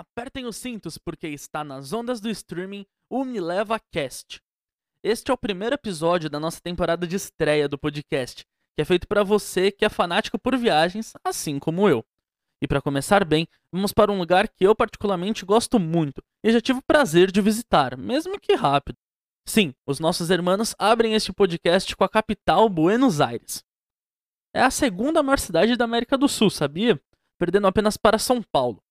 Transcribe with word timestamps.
Apertem 0.00 0.46
os 0.46 0.56
cintos 0.56 0.96
porque 0.96 1.28
está 1.28 1.62
nas 1.62 1.92
ondas 1.92 2.22
do 2.22 2.30
streaming 2.30 2.86
o 3.10 3.22
Me 3.22 3.38
Leva 3.38 3.78
Cast. 3.92 4.40
Este 5.04 5.30
é 5.30 5.34
o 5.34 5.36
primeiro 5.36 5.74
episódio 5.74 6.30
da 6.30 6.40
nossa 6.40 6.58
temporada 6.58 7.06
de 7.06 7.16
estreia 7.16 7.68
do 7.68 7.76
podcast, 7.76 8.46
que 8.74 8.80
é 8.80 8.84
feito 8.86 9.06
para 9.06 9.22
você 9.22 9.70
que 9.70 9.84
é 9.84 9.90
fanático 9.90 10.38
por 10.38 10.56
viagens, 10.56 11.12
assim 11.22 11.58
como 11.58 11.86
eu. 11.86 12.02
E 12.62 12.66
para 12.66 12.80
começar 12.80 13.26
bem, 13.26 13.46
vamos 13.70 13.92
para 13.92 14.10
um 14.10 14.16
lugar 14.16 14.48
que 14.48 14.64
eu 14.64 14.74
particularmente 14.74 15.44
gosto 15.44 15.78
muito 15.78 16.22
e 16.42 16.50
já 16.50 16.62
tive 16.62 16.78
o 16.78 16.84
prazer 16.86 17.30
de 17.30 17.42
visitar, 17.42 17.94
mesmo 17.98 18.40
que 18.40 18.54
rápido. 18.54 18.96
Sim, 19.46 19.74
os 19.86 20.00
nossos 20.00 20.30
irmãos 20.30 20.74
abrem 20.78 21.12
este 21.12 21.30
podcast 21.30 21.94
com 21.94 22.04
a 22.04 22.08
capital 22.08 22.70
Buenos 22.70 23.20
Aires. 23.20 23.62
É 24.56 24.62
a 24.62 24.70
segunda 24.70 25.22
maior 25.22 25.38
cidade 25.38 25.76
da 25.76 25.84
América 25.84 26.16
do 26.16 26.26
Sul, 26.26 26.48
sabia? 26.48 26.98
Perdendo 27.38 27.66
apenas 27.66 27.98
para 27.98 28.18
São 28.18 28.42
Paulo. 28.42 28.82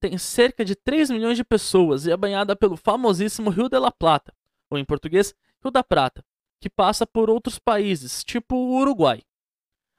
Tem 0.00 0.16
cerca 0.16 0.64
de 0.64 0.76
3 0.76 1.10
milhões 1.10 1.36
de 1.36 1.44
pessoas 1.44 2.06
e 2.06 2.10
é 2.10 2.16
banhada 2.16 2.54
pelo 2.54 2.76
famosíssimo 2.76 3.50
Rio 3.50 3.68
de 3.68 3.78
la 3.78 3.90
Plata, 3.90 4.32
ou 4.70 4.78
em 4.78 4.84
português, 4.84 5.34
Rio 5.62 5.70
da 5.70 5.82
Prata, 5.82 6.24
que 6.60 6.70
passa 6.70 7.06
por 7.06 7.28
outros 7.28 7.58
países, 7.58 8.22
tipo 8.22 8.54
o 8.54 8.78
Uruguai. 8.78 9.22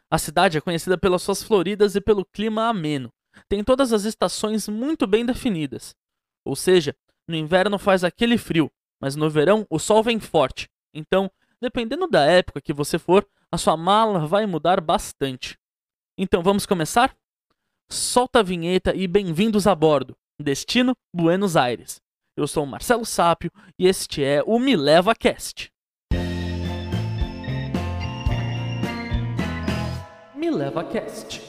A 0.09 0.17
cidade 0.17 0.57
é 0.57 0.62
conhecida 0.62 0.98
pelas 0.98 1.21
suas 1.21 1.43
floridas 1.43 1.95
e 1.95 2.02
pelo 2.02 2.26
clima 2.26 2.67
ameno. 2.67 3.12
Tem 3.48 3.63
todas 3.63 3.93
as 3.93 4.05
estações 4.05 4.67
muito 4.67 5.05
bem 5.05 5.26
definidas. 5.26 5.95
Ou 6.43 6.55
seja, 6.55 6.95
no 7.27 7.35
inverno 7.35 7.77
faz 7.77 8.04
aquele 8.04 8.38
frio, 8.38 8.71
mas 8.99 9.16
no 9.16 9.29
verão 9.29 9.68
o 9.70 9.77
sol 9.77 10.02
vem 10.02 10.20
forte. 10.20 10.68
Então, 10.93 11.29
dependendo 11.62 12.07
da 12.07 12.26
época 12.26 12.62
que 12.62 12.73
você 12.73 12.98
for, 12.98 13.27
a 13.52 13.57
sua 13.57 13.77
mala 13.77 14.26
vai 14.26 14.45
mudar 14.45 14.81
bastante. 14.81 15.59
Então 16.18 16.41
vamos 16.41 16.66
começar? 16.66 17.16
Solta 17.91 18.41
a 18.41 18.43
vinheta 18.43 18.95
e 18.95 19.07
bem-vindos 19.07 19.66
a 19.66 19.73
bordo. 19.73 20.16
Destino 20.39 20.95
Buenos 21.11 21.57
Aires. 21.57 21.99
Eu 22.37 22.48
sou 22.48 22.63
Marcelo 22.63 23.04
Sápio 23.04 23.51
e 23.79 23.87
este 23.87 24.23
é 24.23 24.43
o 24.45 24.59
Me 24.59 24.76
Leva 24.76 25.15
Cast. 25.15 25.71
Me 30.35 30.51
Leva 30.51 30.84
Cast. 30.84 31.48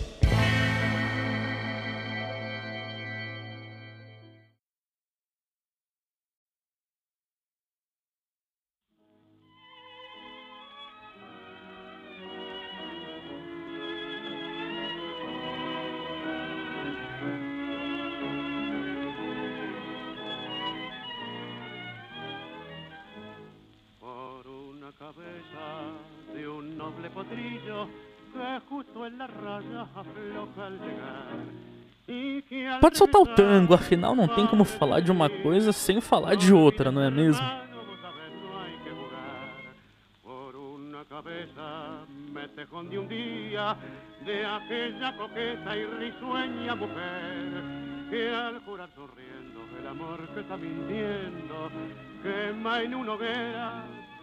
Una 24.91 24.98
cabeza 24.98 25.62
de 26.34 26.48
un 26.48 26.77
noble 26.77 27.08
potrillo 27.10 27.86
que 28.33 28.60
justo 28.69 29.06
en 29.06 29.19
la 29.19 29.27
raya 29.27 29.86
afloja 29.94 30.66
al 30.66 30.80
llegar. 30.80 31.28
Pode 32.80 32.96
soltar 32.96 33.22
o 33.22 33.27
tango, 33.27 33.74
afinal 33.74 34.16
não 34.16 34.27
tem 34.27 34.44
como 34.46 34.64
falar 34.64 35.00
de 35.00 35.12
uma 35.12 35.28
coisa 35.28 35.70
sem 35.72 36.00
falar 36.00 36.34
de 36.34 36.52
outra, 36.52 36.91
não 36.91 37.02
é 37.02 37.11
mesmo? 37.11 37.46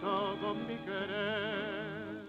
Todo 0.02 0.56
mi 0.56 0.78
querer. 0.78 2.28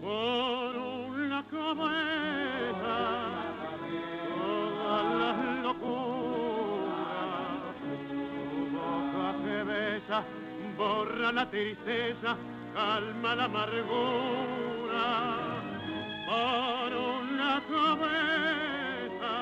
Por 0.00 0.76
una 0.76 1.44
cabeza 1.44 2.96
todas 4.36 5.04
las 5.14 5.62
locuras 5.62 6.82
tu 8.08 8.76
boca 8.76 9.34
que 9.44 9.64
besa 9.64 10.24
borra 10.76 11.32
la 11.32 11.48
tristeza, 11.48 12.36
calma 12.74 13.34
la 13.34 13.44
amargura. 13.44 15.06
Por 16.26 16.92
una 16.96 17.60
cabeza. 17.68 19.32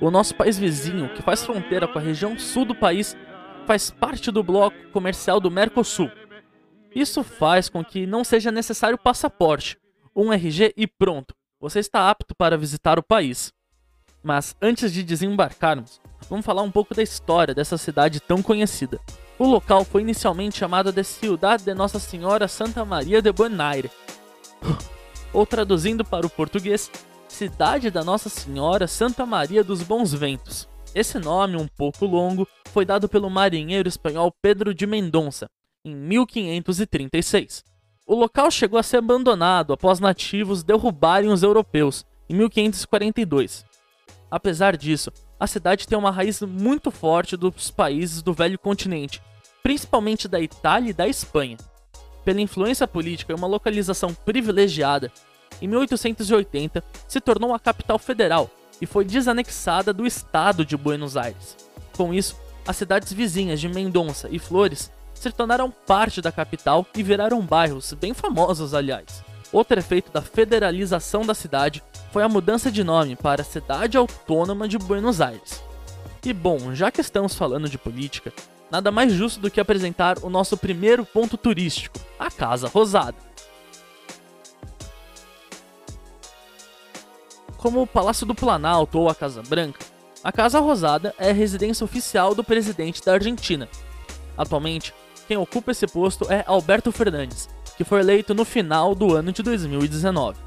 O 0.00 0.10
nosso 0.10 0.34
país 0.34 0.58
vizinho, 0.58 1.08
que 1.10 1.22
faz 1.22 1.44
fronteira 1.44 1.86
com 1.86 1.98
a 1.98 2.02
região 2.02 2.38
sul 2.38 2.64
do 2.64 2.74
país, 2.74 3.16
faz 3.66 3.90
parte 3.90 4.30
do 4.30 4.42
bloco 4.42 4.76
comercial 4.92 5.38
do 5.40 5.50
Mercosul. 5.50 6.10
Isso 6.94 7.24
faz 7.24 7.68
com 7.68 7.82
que 7.84 8.06
não 8.06 8.22
seja 8.22 8.50
necessário 8.50 8.98
passaporte, 8.98 9.78
um 10.14 10.32
RG 10.32 10.74
e 10.76 10.86
pronto, 10.86 11.34
você 11.58 11.78
está 11.78 12.10
apto 12.10 12.34
para 12.34 12.58
visitar 12.58 12.98
o 12.98 13.02
país. 13.02 13.52
Mas 14.22 14.54
antes 14.60 14.92
de 14.92 15.02
desembarcarmos, 15.02 16.00
vamos 16.28 16.44
falar 16.44 16.62
um 16.62 16.70
pouco 16.70 16.94
da 16.94 17.02
história 17.02 17.54
dessa 17.54 17.78
cidade 17.78 18.20
tão 18.20 18.42
conhecida. 18.42 19.00
O 19.38 19.46
local 19.46 19.84
foi 19.84 20.02
inicialmente 20.02 20.58
chamado 20.58 20.92
de 20.92 21.02
Ciudad 21.02 21.60
de 21.60 21.74
Nossa 21.74 21.98
Senhora 21.98 22.46
Santa 22.46 22.84
Maria 22.84 23.22
de 23.22 23.32
Buenos 23.32 23.58
Aires, 23.58 23.90
ou 25.32 25.46
traduzindo 25.46 26.04
para 26.04 26.26
o 26.26 26.30
português, 26.30 26.90
Cidade 27.26 27.90
da 27.90 28.04
Nossa 28.04 28.28
Senhora 28.28 28.86
Santa 28.86 29.24
Maria 29.24 29.64
dos 29.64 29.82
Bons 29.82 30.12
Ventos. 30.12 30.68
Esse 30.94 31.18
nome, 31.18 31.56
um 31.56 31.66
pouco 31.66 32.04
longo, 32.04 32.46
foi 32.66 32.84
dado 32.84 33.08
pelo 33.08 33.30
marinheiro 33.30 33.88
espanhol 33.88 34.30
Pedro 34.42 34.74
de 34.74 34.86
Mendonça, 34.86 35.48
em 35.84 35.94
1536. 35.94 37.64
O 38.06 38.14
local 38.14 38.50
chegou 38.50 38.78
a 38.78 38.82
ser 38.82 38.98
abandonado 38.98 39.72
após 39.72 40.00
nativos 40.00 40.62
derrubarem 40.62 41.30
os 41.30 41.42
europeus, 41.42 42.04
em 42.28 42.34
1542. 42.34 43.64
Apesar 44.30 44.76
disso, 44.76 45.12
a 45.38 45.46
cidade 45.46 45.86
tem 45.86 45.98
uma 45.98 46.10
raiz 46.10 46.40
muito 46.42 46.90
forte 46.90 47.36
dos 47.36 47.70
países 47.70 48.22
do 48.22 48.32
velho 48.32 48.58
continente, 48.58 49.20
principalmente 49.62 50.28
da 50.28 50.40
Itália 50.40 50.90
e 50.90 50.94
da 50.94 51.06
Espanha. 51.06 51.56
Pela 52.24 52.40
influência 52.40 52.86
política 52.86 53.32
e 53.32 53.36
uma 53.36 53.48
localização 53.48 54.14
privilegiada, 54.14 55.12
em 55.60 55.66
1880 55.66 56.82
se 57.08 57.20
tornou 57.20 57.52
a 57.52 57.58
capital 57.58 57.98
federal 57.98 58.48
e 58.80 58.86
foi 58.86 59.04
desanexada 59.04 59.92
do 59.92 60.06
estado 60.06 60.64
de 60.64 60.76
Buenos 60.76 61.16
Aires. 61.16 61.56
Com 61.96 62.14
isso, 62.14 62.36
as 62.66 62.76
cidades 62.76 63.12
vizinhas 63.12 63.60
de 63.60 63.68
Mendonça 63.68 64.28
e 64.30 64.38
Flores 64.38 64.90
se 65.22 65.30
tornaram 65.30 65.70
parte 65.70 66.20
da 66.20 66.32
capital 66.32 66.84
e 66.96 67.02
viraram 67.02 67.40
bairros 67.40 67.92
bem 67.92 68.12
famosos, 68.12 68.74
aliás. 68.74 69.22
Outro 69.52 69.78
efeito 69.78 70.10
da 70.10 70.20
federalização 70.20 71.24
da 71.24 71.34
cidade 71.34 71.82
foi 72.10 72.22
a 72.22 72.28
mudança 72.28 72.70
de 72.70 72.82
nome 72.82 73.14
para 73.14 73.44
Cidade 73.44 73.96
Autônoma 73.96 74.66
de 74.66 74.78
Buenos 74.78 75.20
Aires. 75.20 75.62
E 76.24 76.32
bom, 76.32 76.74
já 76.74 76.90
que 76.90 77.00
estamos 77.00 77.34
falando 77.34 77.68
de 77.68 77.78
política, 77.78 78.32
nada 78.70 78.90
mais 78.90 79.12
justo 79.12 79.40
do 79.40 79.50
que 79.50 79.60
apresentar 79.60 80.18
o 80.22 80.30
nosso 80.30 80.56
primeiro 80.56 81.04
ponto 81.04 81.36
turístico, 81.36 81.98
a 82.18 82.30
Casa 82.30 82.68
Rosada. 82.68 83.16
Como 87.56 87.82
o 87.82 87.86
Palácio 87.86 88.26
do 88.26 88.34
Planalto 88.34 88.98
ou 88.98 89.08
a 89.08 89.14
Casa 89.14 89.42
Branca, 89.42 89.84
a 90.24 90.32
Casa 90.32 90.58
Rosada 90.58 91.14
é 91.18 91.30
a 91.30 91.34
residência 91.34 91.84
oficial 91.84 92.34
do 92.34 92.42
presidente 92.42 93.04
da 93.04 93.12
Argentina. 93.12 93.68
Atualmente, 94.36 94.94
quem 95.26 95.36
ocupa 95.36 95.72
esse 95.72 95.86
posto 95.86 96.30
é 96.30 96.44
Alberto 96.46 96.92
Fernandes, 96.92 97.48
que 97.76 97.84
foi 97.84 98.00
eleito 98.00 98.34
no 98.34 98.44
final 98.44 98.94
do 98.94 99.14
ano 99.14 99.32
de 99.32 99.42
2019. 99.42 100.38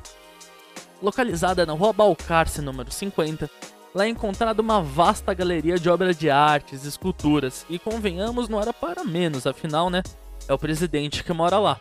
Localizada 1.02 1.66
na 1.66 1.74
Rua 1.74 1.94
Balcarce, 1.94 2.62
número 2.62 2.92
50, 2.92 3.50
lá 3.94 4.06
é 4.06 4.10
encontrada 4.10 4.62
uma 4.62 4.82
vasta 4.82 5.34
galeria 5.34 5.78
de 5.78 5.90
obras 5.90 6.18
de 6.18 6.30
artes, 6.30 6.86
esculturas, 6.86 7.66
e 7.70 7.80
convenhamos, 7.80 8.50
não 8.50 8.62
era 8.62 8.74
para 8.74 9.04
menos, 9.04 9.48
afinal, 9.48 9.90
né? 9.90 10.04
É 10.48 10.54
o 10.54 10.60
presidente 10.60 11.24
que 11.24 11.34
mora 11.34 11.58
lá. 11.58 11.80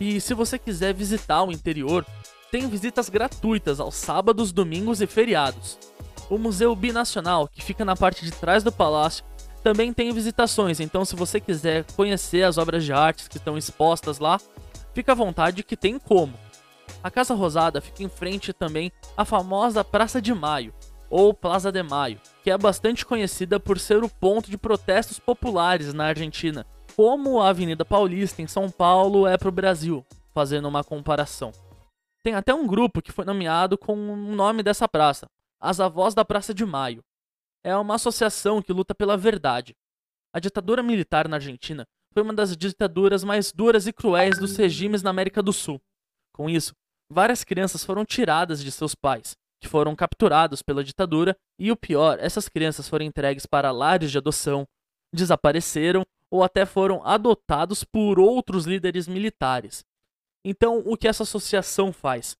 E 0.00 0.20
se 0.20 0.32
você 0.32 0.58
quiser 0.58 0.94
visitar 0.94 1.42
o 1.42 1.52
interior, 1.52 2.06
tem 2.50 2.68
visitas 2.68 3.08
gratuitas 3.08 3.78
aos 3.78 3.94
sábados, 3.94 4.52
domingos 4.52 5.00
e 5.00 5.06
feriados. 5.06 5.78
O 6.28 6.38
Museu 6.38 6.74
Binacional, 6.74 7.48
que 7.48 7.62
fica 7.62 7.84
na 7.84 7.96
parte 7.96 8.24
de 8.24 8.30
trás 8.30 8.62
do 8.62 8.72
palácio, 8.72 9.24
também 9.62 9.92
tem 9.92 10.12
visitações, 10.12 10.80
então 10.80 11.04
se 11.04 11.14
você 11.14 11.40
quiser 11.40 11.84
conhecer 11.94 12.42
as 12.42 12.58
obras 12.58 12.84
de 12.84 12.92
artes 12.92 13.28
que 13.28 13.36
estão 13.36 13.58
expostas 13.58 14.18
lá, 14.18 14.40
fica 14.94 15.12
à 15.12 15.14
vontade 15.14 15.62
que 15.62 15.76
tem 15.76 15.98
como. 15.98 16.34
A 17.02 17.10
Casa 17.10 17.34
Rosada 17.34 17.80
fica 17.80 18.02
em 18.02 18.08
frente 18.08 18.52
também 18.52 18.90
à 19.16 19.24
famosa 19.24 19.84
Praça 19.84 20.20
de 20.20 20.34
Maio, 20.34 20.74
ou 21.08 21.34
Plaza 21.34 21.72
de 21.72 21.82
Maio, 21.82 22.20
que 22.42 22.50
é 22.50 22.56
bastante 22.56 23.04
conhecida 23.04 23.58
por 23.58 23.78
ser 23.78 24.02
o 24.02 24.08
ponto 24.08 24.50
de 24.50 24.56
protestos 24.56 25.18
populares 25.18 25.92
na 25.92 26.06
Argentina, 26.06 26.66
como 26.96 27.40
a 27.40 27.48
Avenida 27.48 27.84
Paulista 27.84 28.42
em 28.42 28.46
São 28.46 28.70
Paulo 28.70 29.26
é 29.26 29.36
para 29.36 29.48
o 29.48 29.52
Brasil, 29.52 30.04
fazendo 30.32 30.68
uma 30.68 30.84
comparação. 30.84 31.52
Tem 32.22 32.34
até 32.34 32.54
um 32.54 32.66
grupo 32.66 33.00
que 33.00 33.12
foi 33.12 33.24
nomeado 33.24 33.78
com 33.78 33.94
o 33.94 34.16
nome 34.16 34.62
dessa 34.62 34.88
praça, 34.88 35.26
as 35.58 35.80
Avós 35.80 36.14
da 36.14 36.24
Praça 36.24 36.54
de 36.54 36.64
Maio. 36.64 37.02
É 37.64 37.76
uma 37.76 37.96
associação 37.96 38.62
que 38.62 38.72
luta 38.72 38.94
pela 38.94 39.16
verdade. 39.16 39.76
A 40.32 40.40
ditadura 40.40 40.82
militar 40.82 41.28
na 41.28 41.36
Argentina 41.36 41.86
foi 42.12 42.22
uma 42.22 42.32
das 42.32 42.56
ditaduras 42.56 43.22
mais 43.22 43.52
duras 43.52 43.86
e 43.86 43.92
cruéis 43.92 44.38
dos 44.38 44.56
regimes 44.56 45.02
na 45.02 45.10
América 45.10 45.42
do 45.42 45.52
Sul. 45.52 45.80
Com 46.32 46.48
isso, 46.48 46.74
várias 47.10 47.44
crianças 47.44 47.84
foram 47.84 48.04
tiradas 48.04 48.62
de 48.62 48.70
seus 48.70 48.94
pais, 48.94 49.36
que 49.60 49.68
foram 49.68 49.94
capturados 49.94 50.62
pela 50.62 50.82
ditadura, 50.82 51.36
e 51.58 51.70
o 51.70 51.76
pior, 51.76 52.18
essas 52.20 52.48
crianças 52.48 52.88
foram 52.88 53.04
entregues 53.04 53.46
para 53.46 53.70
lares 53.70 54.10
de 54.10 54.18
adoção, 54.18 54.66
desapareceram 55.12 56.04
ou 56.30 56.42
até 56.42 56.64
foram 56.64 57.04
adotados 57.04 57.84
por 57.84 58.18
outros 58.18 58.64
líderes 58.64 59.08
militares. 59.08 59.84
Então, 60.44 60.82
o 60.86 60.96
que 60.96 61.08
essa 61.08 61.24
associação 61.24 61.92
faz? 61.92 62.36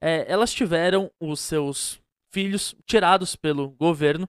É, 0.00 0.24
elas 0.30 0.52
tiveram 0.52 1.10
os 1.20 1.40
seus 1.40 2.00
filhos 2.32 2.74
tirados 2.86 3.36
pelo 3.36 3.70
governo 3.70 4.28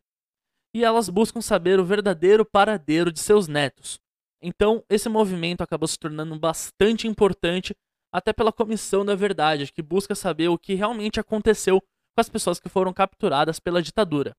e 0.73 0.83
elas 0.83 1.09
buscam 1.09 1.41
saber 1.41 1.79
o 1.79 1.85
verdadeiro 1.85 2.45
paradeiro 2.45 3.11
de 3.11 3.19
seus 3.19 3.47
netos. 3.47 3.99
Então, 4.41 4.83
esse 4.89 5.07
movimento 5.07 5.61
acabou 5.61 5.87
se 5.87 5.97
tornando 5.97 6.37
bastante 6.37 7.07
importante, 7.07 7.75
até 8.11 8.33
pela 8.33 8.51
Comissão 8.51 9.05
da 9.05 9.15
Verdade, 9.15 9.71
que 9.71 9.81
busca 9.81 10.15
saber 10.15 10.49
o 10.49 10.57
que 10.57 10.73
realmente 10.73 11.19
aconteceu 11.19 11.79
com 11.79 12.21
as 12.21 12.29
pessoas 12.29 12.59
que 12.59 12.69
foram 12.69 12.93
capturadas 12.93 13.59
pela 13.59 13.81
ditadura. 13.81 14.35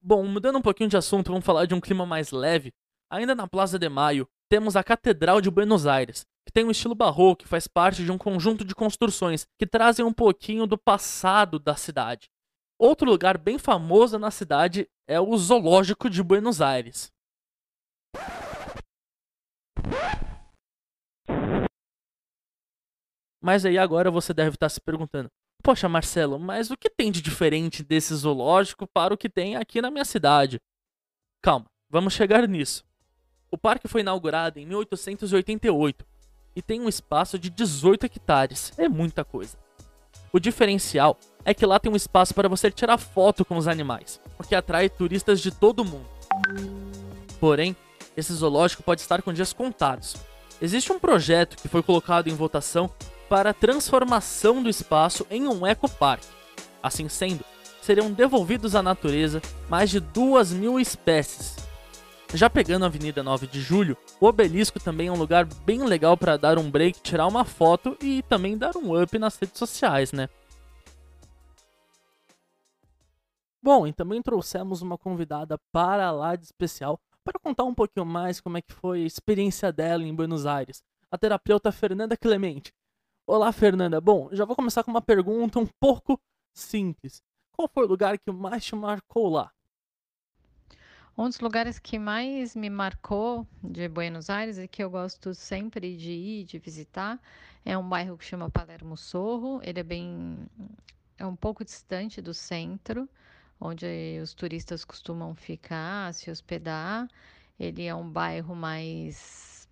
Bom, 0.00 0.26
mudando 0.26 0.58
um 0.58 0.62
pouquinho 0.62 0.90
de 0.90 0.96
assunto, 0.96 1.30
vamos 1.30 1.44
falar 1.44 1.66
de 1.66 1.74
um 1.74 1.80
clima 1.80 2.04
mais 2.04 2.30
leve. 2.30 2.72
Ainda 3.10 3.34
na 3.34 3.46
Plaza 3.46 3.78
de 3.78 3.88
Maio, 3.88 4.28
temos 4.48 4.74
a 4.74 4.82
Catedral 4.82 5.40
de 5.40 5.50
Buenos 5.50 5.86
Aires, 5.86 6.24
que 6.46 6.52
tem 6.52 6.64
um 6.64 6.70
estilo 6.70 6.94
barroco 6.94 7.44
e 7.44 7.48
faz 7.48 7.66
parte 7.66 8.04
de 8.04 8.10
um 8.10 8.18
conjunto 8.18 8.64
de 8.64 8.74
construções 8.74 9.46
que 9.58 9.66
trazem 9.66 10.04
um 10.04 10.12
pouquinho 10.12 10.66
do 10.66 10.78
passado 10.78 11.58
da 11.58 11.76
cidade. 11.76 12.31
Outro 12.84 13.08
lugar 13.08 13.38
bem 13.38 13.58
famoso 13.58 14.18
na 14.18 14.32
cidade 14.32 14.90
é 15.06 15.20
o 15.20 15.36
Zoológico 15.36 16.10
de 16.10 16.20
Buenos 16.20 16.60
Aires. 16.60 17.12
Mas 23.40 23.64
aí 23.64 23.78
agora 23.78 24.10
você 24.10 24.34
deve 24.34 24.56
estar 24.56 24.68
se 24.68 24.80
perguntando: 24.80 25.30
Poxa, 25.62 25.88
Marcelo, 25.88 26.40
mas 26.40 26.72
o 26.72 26.76
que 26.76 26.90
tem 26.90 27.12
de 27.12 27.22
diferente 27.22 27.84
desse 27.84 28.12
zoológico 28.16 28.84
para 28.92 29.14
o 29.14 29.16
que 29.16 29.30
tem 29.30 29.54
aqui 29.54 29.80
na 29.80 29.88
minha 29.88 30.04
cidade? 30.04 30.60
Calma, 31.40 31.66
vamos 31.88 32.14
chegar 32.14 32.48
nisso. 32.48 32.84
O 33.48 33.56
parque 33.56 33.86
foi 33.86 34.00
inaugurado 34.00 34.58
em 34.58 34.66
1888 34.66 36.04
e 36.56 36.60
tem 36.60 36.80
um 36.80 36.88
espaço 36.88 37.38
de 37.38 37.48
18 37.48 38.06
hectares. 38.06 38.76
É 38.76 38.88
muita 38.88 39.24
coisa. 39.24 39.56
O 40.32 40.40
diferencial 40.40 41.18
é 41.44 41.52
que 41.52 41.66
lá 41.66 41.78
tem 41.78 41.92
um 41.92 41.96
espaço 41.96 42.32
para 42.32 42.48
você 42.48 42.70
tirar 42.70 42.96
foto 42.96 43.44
com 43.44 43.58
os 43.58 43.68
animais, 43.68 44.18
o 44.38 44.42
que 44.42 44.54
atrai 44.54 44.88
turistas 44.88 45.40
de 45.40 45.50
todo 45.50 45.84
mundo. 45.84 46.08
Porém, 47.38 47.76
esse 48.16 48.32
zoológico 48.32 48.82
pode 48.82 49.02
estar 49.02 49.20
com 49.20 49.30
dias 49.30 49.52
contados. 49.52 50.16
Existe 50.60 50.90
um 50.90 50.98
projeto 50.98 51.58
que 51.58 51.68
foi 51.68 51.82
colocado 51.82 52.28
em 52.28 52.34
votação 52.34 52.90
para 53.28 53.50
a 53.50 53.54
transformação 53.54 54.62
do 54.62 54.70
espaço 54.70 55.26
em 55.30 55.46
um 55.46 55.66
ecoparque. 55.66 56.26
Assim 56.82 57.10
sendo, 57.10 57.44
seriam 57.82 58.10
devolvidos 58.10 58.74
à 58.74 58.82
natureza 58.82 59.42
mais 59.68 59.90
de 59.90 60.00
2 60.00 60.52
mil 60.52 60.80
espécies. 60.80 61.56
Já 62.34 62.48
pegando 62.48 62.84
a 62.84 62.86
Avenida 62.86 63.22
9 63.22 63.46
de 63.46 63.60
Julho, 63.60 63.96
o 64.18 64.26
obelisco 64.26 64.80
também 64.80 65.08
é 65.08 65.12
um 65.12 65.18
lugar 65.18 65.44
bem 65.44 65.84
legal 65.84 66.16
para 66.16 66.36
dar 66.36 66.58
um 66.58 66.70
break, 66.70 67.00
tirar 67.02 67.26
uma 67.26 67.44
foto 67.44 67.96
e 68.00 68.22
também 68.22 68.56
dar 68.56 68.74
um 68.76 69.00
up 69.00 69.18
nas 69.18 69.36
redes 69.36 69.58
sociais, 69.58 70.12
né? 70.12 70.28
Bom, 73.62 73.86
e 73.86 73.92
também 73.92 74.22
trouxemos 74.22 74.80
uma 74.80 74.96
convidada 74.96 75.58
para 75.70 76.10
lá 76.10 76.34
de 76.34 76.44
especial 76.44 76.98
para 77.22 77.38
contar 77.38 77.64
um 77.64 77.74
pouquinho 77.74 78.06
mais 78.06 78.40
como 78.40 78.56
é 78.56 78.62
que 78.62 78.72
foi 78.72 79.02
a 79.02 79.06
experiência 79.06 79.70
dela 79.70 80.02
em 80.02 80.14
Buenos 80.14 80.46
Aires. 80.46 80.82
A 81.10 81.18
terapeuta 81.18 81.70
Fernanda 81.70 82.16
Clemente, 82.16 82.72
Olá, 83.24 83.52
Fernanda. 83.52 84.00
Bom, 84.00 84.28
já 84.32 84.44
vou 84.44 84.56
começar 84.56 84.82
com 84.82 84.90
uma 84.90 85.00
pergunta 85.00 85.58
um 85.58 85.66
pouco 85.78 86.20
simples. 86.52 87.22
Qual 87.52 87.68
foi 87.72 87.84
o 87.84 87.88
lugar 87.88 88.18
que 88.18 88.32
mais 88.32 88.64
te 88.64 88.74
marcou 88.74 89.28
lá? 89.28 89.52
Um 91.16 91.28
dos 91.28 91.40
lugares 91.40 91.78
que 91.78 91.98
mais 91.98 92.56
me 92.56 92.70
marcou 92.70 93.46
de 93.62 93.86
Buenos 93.86 94.30
Aires 94.30 94.56
e 94.56 94.66
que 94.66 94.82
eu 94.82 94.88
gosto 94.88 95.34
sempre 95.34 95.94
de 95.94 96.10
ir, 96.10 96.44
de 96.44 96.58
visitar, 96.58 97.20
é 97.66 97.76
um 97.76 97.86
bairro 97.86 98.16
que 98.16 98.24
chama 98.24 98.50
Palermo 98.50 98.96
Sorro. 98.96 99.60
Ele 99.62 99.80
é 99.80 99.82
bem, 99.82 100.38
é 101.18 101.26
um 101.26 101.36
pouco 101.36 101.62
distante 101.62 102.22
do 102.22 102.32
centro, 102.32 103.06
onde 103.60 103.86
os 104.22 104.32
turistas 104.32 104.86
costumam 104.86 105.34
ficar, 105.34 106.14
se 106.14 106.30
hospedar. 106.30 107.06
Ele 107.60 107.84
é 107.84 107.94
um 107.94 108.08
bairro 108.10 108.56
mais 108.56 109.68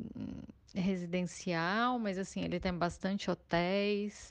residencial, 0.75 1.99
mas 1.99 2.19
assim, 2.19 2.43
ele 2.43 2.61
tem 2.61 2.75
bastante 2.75 3.31
hotéis, 3.31 4.31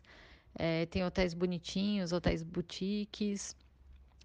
é, 0.54 0.86
tem 0.86 1.04
hotéis 1.04 1.34
bonitinhos, 1.34 2.12
hotéis 2.12 2.44
boutiques. 2.44 3.56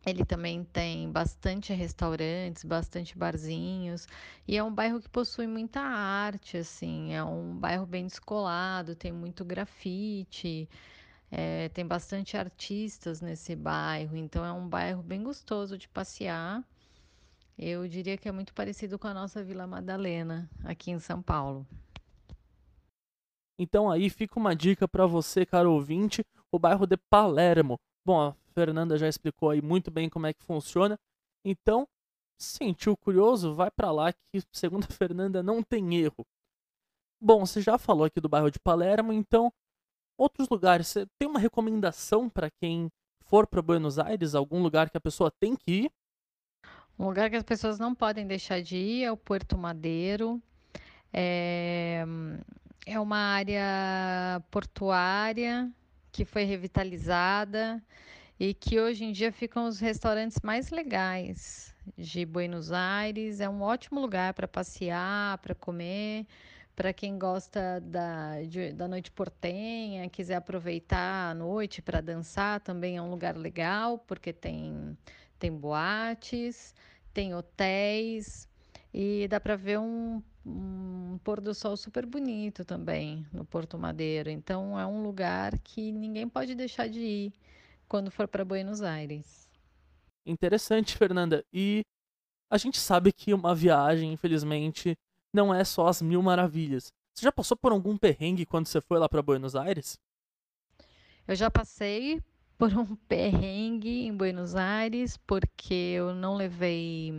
Ele 0.07 0.25
também 0.25 0.65
tem 0.65 1.11
bastante 1.11 1.73
restaurantes, 1.73 2.63
bastante 2.63 3.17
barzinhos, 3.17 4.07
e 4.47 4.57
é 4.57 4.63
um 4.63 4.73
bairro 4.73 5.01
que 5.01 5.09
possui 5.09 5.47
muita 5.47 5.81
arte, 5.81 6.59
assim, 6.59 7.15
é 7.15 7.25
um 7.25 7.57
bairro 7.57 7.87
bem 7.87 8.07
descolado, 8.07 8.95
tem 8.95 9.11
muito 9.11 9.45
grafite, 9.45 10.69
é, 11.31 11.71
tem 11.71 11.87
bastante 11.87 12.37
artistas 12.37 13.21
nesse 13.23 13.57
bairro, 13.57 14.17
então 14.17 14.45
é 14.45 14.53
um 14.53 14.69
bairro 14.69 15.03
bem 15.03 15.23
gostoso 15.23 15.79
de 15.79 15.89
passear. 15.89 16.63
Eu 17.59 17.89
diria 17.89 18.17
que 18.17 18.29
é 18.29 18.33
muito 18.33 18.53
parecido 18.53 18.99
com 18.99 19.07
a 19.07 19.15
nossa 19.15 19.43
Vila 19.43 19.67
Madalena, 19.67 20.51
aqui 20.65 20.91
em 20.91 20.99
São 20.99 21.23
Paulo. 21.23 21.67
Então 23.59 23.91
aí 23.91 24.11
fica 24.11 24.39
uma 24.39 24.55
dica 24.55 24.87
para 24.87 25.07
você, 25.07 25.47
caro 25.47 25.73
ouvinte, 25.73 26.25
o 26.53 26.59
bairro 26.59 26.87
de 26.87 26.97
Palermo. 26.97 27.79
Bom, 28.05 28.35
Fernanda 28.55 28.97
já 28.97 29.09
explicou 29.09 29.51
aí 29.51 29.61
muito 29.61 29.91
bem 29.91 30.09
como 30.09 30.27
é 30.27 30.33
que 30.33 30.43
funciona. 30.45 30.99
Então, 31.45 31.87
sentiu 32.39 32.97
curioso, 32.97 33.55
vai 33.55 33.71
para 33.71 33.91
lá 33.91 34.13
que 34.13 34.19
segundo 34.53 34.85
a 34.85 34.93
Fernanda 34.93 35.43
não 35.43 35.63
tem 35.63 35.97
erro. 35.97 36.25
Bom, 37.21 37.45
você 37.45 37.61
já 37.61 37.79
falou 37.79 38.05
aqui 38.05 38.21
do 38.21 38.29
bairro 38.29 38.51
de 38.51 38.59
Palermo, 38.59 39.13
então 39.13 39.53
outros 40.19 40.49
lugares, 40.49 40.89
você 40.89 41.07
tem 41.19 41.29
uma 41.29 41.39
recomendação 41.39 42.29
para 42.29 42.51
quem 42.51 42.91
for 43.23 43.47
para 43.47 43.63
Buenos 43.63 43.99
Aires, 43.99 44.35
algum 44.35 44.63
lugar 44.63 44.91
que 44.91 44.97
a 44.97 45.01
pessoa 45.01 45.31
tem 45.31 45.57
que 45.57 45.85
ir? 45.85 45.93
Um 46.99 47.07
lugar 47.07 47.29
que 47.29 47.37
as 47.37 47.43
pessoas 47.43 47.79
não 47.79 47.95
podem 47.95 48.27
deixar 48.27 48.63
de 48.63 48.77
ir 48.77 49.05
é 49.05 49.11
o 49.11 49.17
Porto 49.17 49.59
Madeiro. 49.59 50.41
É, 51.13 52.05
é 52.87 53.01
uma 53.01 53.17
área 53.17 54.43
portuária 54.51 55.71
que 56.13 56.25
foi 56.25 56.45
revitalizada 56.45 57.83
e 58.39 58.53
que 58.53 58.81
hoje 58.81 59.05
em 59.05 59.13
dia 59.13 59.33
ficam 59.33 59.67
os 59.67 59.79
restaurantes 59.79 60.39
mais 60.43 60.71
legais 60.71 61.75
de 61.97 62.25
Buenos 62.25 62.73
Aires. 62.73 63.41
É 63.41 63.49
um 63.49 63.63
ótimo 63.63 64.01
lugar 64.01 64.35
para 64.35 64.49
passear, 64.49 65.39
para 65.39 65.55
comer. 65.55 66.27
Para 66.75 66.93
quem 66.93 67.17
gosta 67.17 67.81
da, 67.81 68.43
de, 68.43 68.73
da 68.73 68.89
noite 68.89 69.11
portenha, 69.13 70.09
quiser 70.09 70.35
aproveitar 70.35 71.31
a 71.31 71.35
noite 71.35 71.81
para 71.81 72.01
dançar, 72.01 72.61
também 72.61 72.97
é 72.97 73.03
um 73.03 73.09
lugar 73.11 73.37
legal, 73.37 73.97
porque 73.99 74.33
tem, 74.33 74.99
tem 75.39 75.53
boates, 75.53 76.75
tem 77.13 77.33
hotéis 77.33 78.49
e 78.93 79.29
dá 79.29 79.39
para 79.39 79.55
ver 79.55 79.79
um 79.79 80.21
um 80.47 81.19
pôr 81.25 81.41
do 81.41 81.55
sol 81.55 81.77
super 81.77 82.05
bonito 82.05 82.65
também 82.65 83.27
no 83.33 83.45
Porto 83.45 83.79
Madeiro. 83.79 84.29
Então 84.29 84.79
é 84.79 84.87
um 84.87 85.03
lugar 85.03 85.59
que 85.61 85.91
ninguém 85.91 86.29
pode 86.29 86.55
deixar 86.55 86.89
de 86.89 87.01
ir 87.01 87.33
quando 87.89 88.11
for 88.11 88.27
para 88.29 88.45
Buenos 88.45 88.83
Aires. 88.83 89.49
Interessante, 90.27 90.97
Fernanda. 90.97 91.45
E 91.53 91.83
a 92.51 92.57
gente 92.59 92.79
sabe 92.79 93.13
que 93.13 93.35
uma 93.35 93.55
viagem, 93.55 94.13
infelizmente, 94.13 94.97
não 95.33 95.53
é 95.53 95.65
só 95.65 95.89
as 95.89 96.01
mil 96.01 96.23
maravilhas. 96.23 96.93
Você 97.15 97.25
já 97.25 97.33
passou 97.33 97.57
por 97.57 97.73
algum 97.73 97.97
perrengue 97.97 98.47
quando 98.47 98.67
você 98.67 98.81
foi 98.81 98.99
lá 98.99 99.09
para 99.09 99.23
Buenos 99.23 99.55
Aires? 99.55 99.99
Eu 101.27 101.35
já 101.35 101.51
passei 101.51 102.23
por 102.59 102.73
um 102.77 102.97
perrengue 103.09 104.07
em 104.07 104.17
Buenos 104.17 104.55
Aires 104.55 105.17
porque 105.17 105.75
eu 105.75 106.15
não 106.15 106.35
levei 106.37 107.13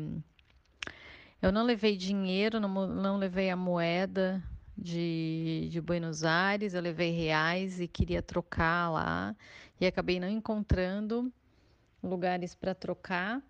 eu 1.41 1.51
não 1.51 1.63
levei 1.63 1.95
dinheiro, 1.95 2.59
não, 2.59 2.87
não 2.87 3.17
levei 3.17 3.49
a 3.49 3.55
moeda 3.55 4.43
de, 4.77 5.67
de 5.71 5.81
Buenos 5.81 6.23
Aires, 6.23 6.73
eu 6.73 6.81
levei 6.81 7.11
reais 7.11 7.79
e 7.79 7.87
queria 7.87 8.21
trocar 8.21 8.89
lá 8.91 9.35
e 9.79 9.85
acabei 9.85 10.19
não 10.19 10.29
encontrando 10.29 11.31
lugares 12.03 12.55
para 12.55 12.75
trocar. 12.75 13.41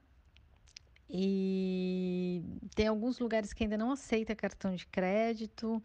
E 1.10 2.42
tem 2.76 2.88
alguns 2.88 3.20
lugares 3.20 3.54
que 3.54 3.64
ainda 3.64 3.78
não 3.78 3.92
aceita 3.92 4.36
cartão 4.36 4.76
de 4.76 4.86
crédito. 4.88 5.82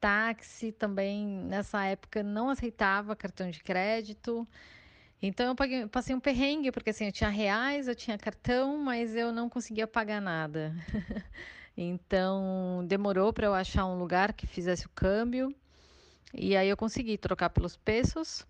Táxi 0.00 0.72
também 0.72 1.26
nessa 1.26 1.84
época 1.86 2.22
não 2.22 2.50
aceitava 2.50 3.16
cartão 3.16 3.50
de 3.50 3.62
crédito. 3.62 4.46
Então 5.22 5.46
eu 5.48 5.54
paguei- 5.56 5.86
passei 5.88 6.14
um 6.14 6.20
perrengue, 6.20 6.72
porque 6.72 6.90
assim, 6.90 7.06
eu 7.06 7.12
tinha 7.12 7.30
reais, 7.30 7.88
eu 7.88 7.94
tinha 7.96 8.18
cartão, 8.18 8.78
mas 8.78 9.16
eu 9.16 9.32
não 9.32 9.48
conseguia 9.48 9.86
pagar 9.86 10.20
nada. 10.20 10.74
Então 11.76 12.84
demorou 12.86 13.32
para 13.32 13.46
eu 13.46 13.54
achar 13.54 13.84
um 13.84 13.98
lugar 13.98 14.32
que 14.32 14.46
fizesse 14.46 14.86
o 14.86 14.90
câmbio. 14.90 15.54
E 16.32 16.56
aí 16.56 16.68
eu 16.68 16.76
consegui 16.76 17.18
trocar 17.18 17.50
pelos 17.50 17.76
pesos 17.76 18.46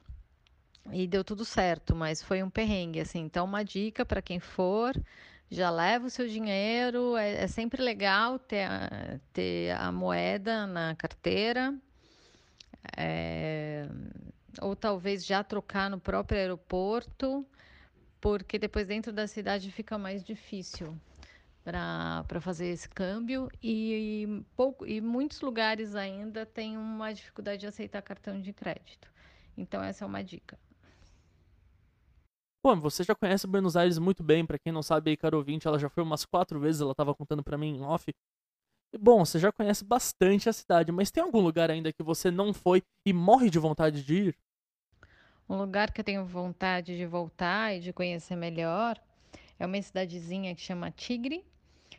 e 0.92 1.06
deu 1.06 1.24
tudo 1.24 1.44
certo, 1.44 1.94
mas 1.94 2.22
foi 2.22 2.42
um 2.42 2.50
perrengue, 2.50 3.00
assim. 3.00 3.20
Então, 3.20 3.44
uma 3.44 3.64
dica 3.64 4.04
para 4.04 4.22
quem 4.22 4.38
for, 4.38 4.94
já 5.50 5.70
leva 5.70 6.06
o 6.06 6.10
seu 6.10 6.28
dinheiro. 6.28 7.16
É, 7.16 7.44
é 7.44 7.46
sempre 7.48 7.82
legal 7.82 8.38
ter 8.38 8.64
a, 8.64 9.18
ter 9.32 9.72
a 9.72 9.90
moeda 9.90 10.66
na 10.66 10.94
carteira. 10.94 11.74
É, 12.96 13.88
ou 14.60 14.76
talvez 14.76 15.26
já 15.26 15.42
trocar 15.42 15.90
no 15.90 15.98
próprio 15.98 16.38
aeroporto, 16.38 17.44
porque 18.20 18.58
depois 18.58 18.86
dentro 18.86 19.12
da 19.12 19.26
cidade 19.26 19.70
fica 19.72 19.98
mais 19.98 20.24
difícil 20.24 20.96
para 21.66 22.40
fazer 22.40 22.66
esse 22.66 22.88
câmbio 22.88 23.50
e, 23.60 24.44
pouco, 24.54 24.86
e 24.86 25.00
muitos 25.00 25.40
lugares 25.40 25.96
ainda 25.96 26.46
têm 26.46 26.78
uma 26.78 27.12
dificuldade 27.12 27.58
de 27.62 27.66
aceitar 27.66 28.00
cartão 28.02 28.40
de 28.40 28.52
crédito. 28.52 29.10
Então 29.56 29.82
essa 29.82 30.04
é 30.04 30.06
uma 30.06 30.22
dica. 30.22 30.56
Bom, 32.64 32.80
você 32.80 33.02
já 33.02 33.16
conhece 33.16 33.48
Buenos 33.48 33.76
Aires 33.76 33.98
muito 33.98 34.22
bem, 34.22 34.46
pra 34.46 34.60
quem 34.60 34.72
não 34.72 34.82
sabe 34.82 35.10
aí, 35.10 35.16
caro 35.16 35.38
ouvinte, 35.38 35.66
ela 35.66 35.78
já 35.78 35.88
foi 35.88 36.04
umas 36.04 36.24
quatro 36.24 36.60
vezes, 36.60 36.80
ela 36.80 36.94
tava 36.94 37.12
contando 37.12 37.42
pra 37.42 37.58
mim 37.58 37.78
em 37.78 37.82
off. 37.82 38.12
E 38.94 38.98
bom, 38.98 39.24
você 39.24 39.40
já 39.40 39.50
conhece 39.50 39.84
bastante 39.84 40.48
a 40.48 40.52
cidade, 40.52 40.92
mas 40.92 41.10
tem 41.10 41.22
algum 41.22 41.40
lugar 41.40 41.68
ainda 41.68 41.92
que 41.92 42.02
você 42.02 42.30
não 42.30 42.54
foi 42.54 42.80
e 43.04 43.12
morre 43.12 43.50
de 43.50 43.58
vontade 43.58 44.04
de 44.04 44.14
ir? 44.28 44.38
Um 45.48 45.56
lugar 45.56 45.92
que 45.92 46.00
eu 46.00 46.04
tenho 46.04 46.24
vontade 46.24 46.96
de 46.96 47.06
voltar 47.06 47.74
e 47.74 47.80
de 47.80 47.92
conhecer 47.92 48.36
melhor 48.36 49.00
é 49.58 49.66
uma 49.66 49.80
cidadezinha 49.82 50.54
que 50.54 50.60
chama 50.60 50.92
Tigre. 50.92 51.44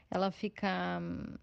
Ela 0.10 0.32
fica 0.32 1.00
hum, 1.02 1.36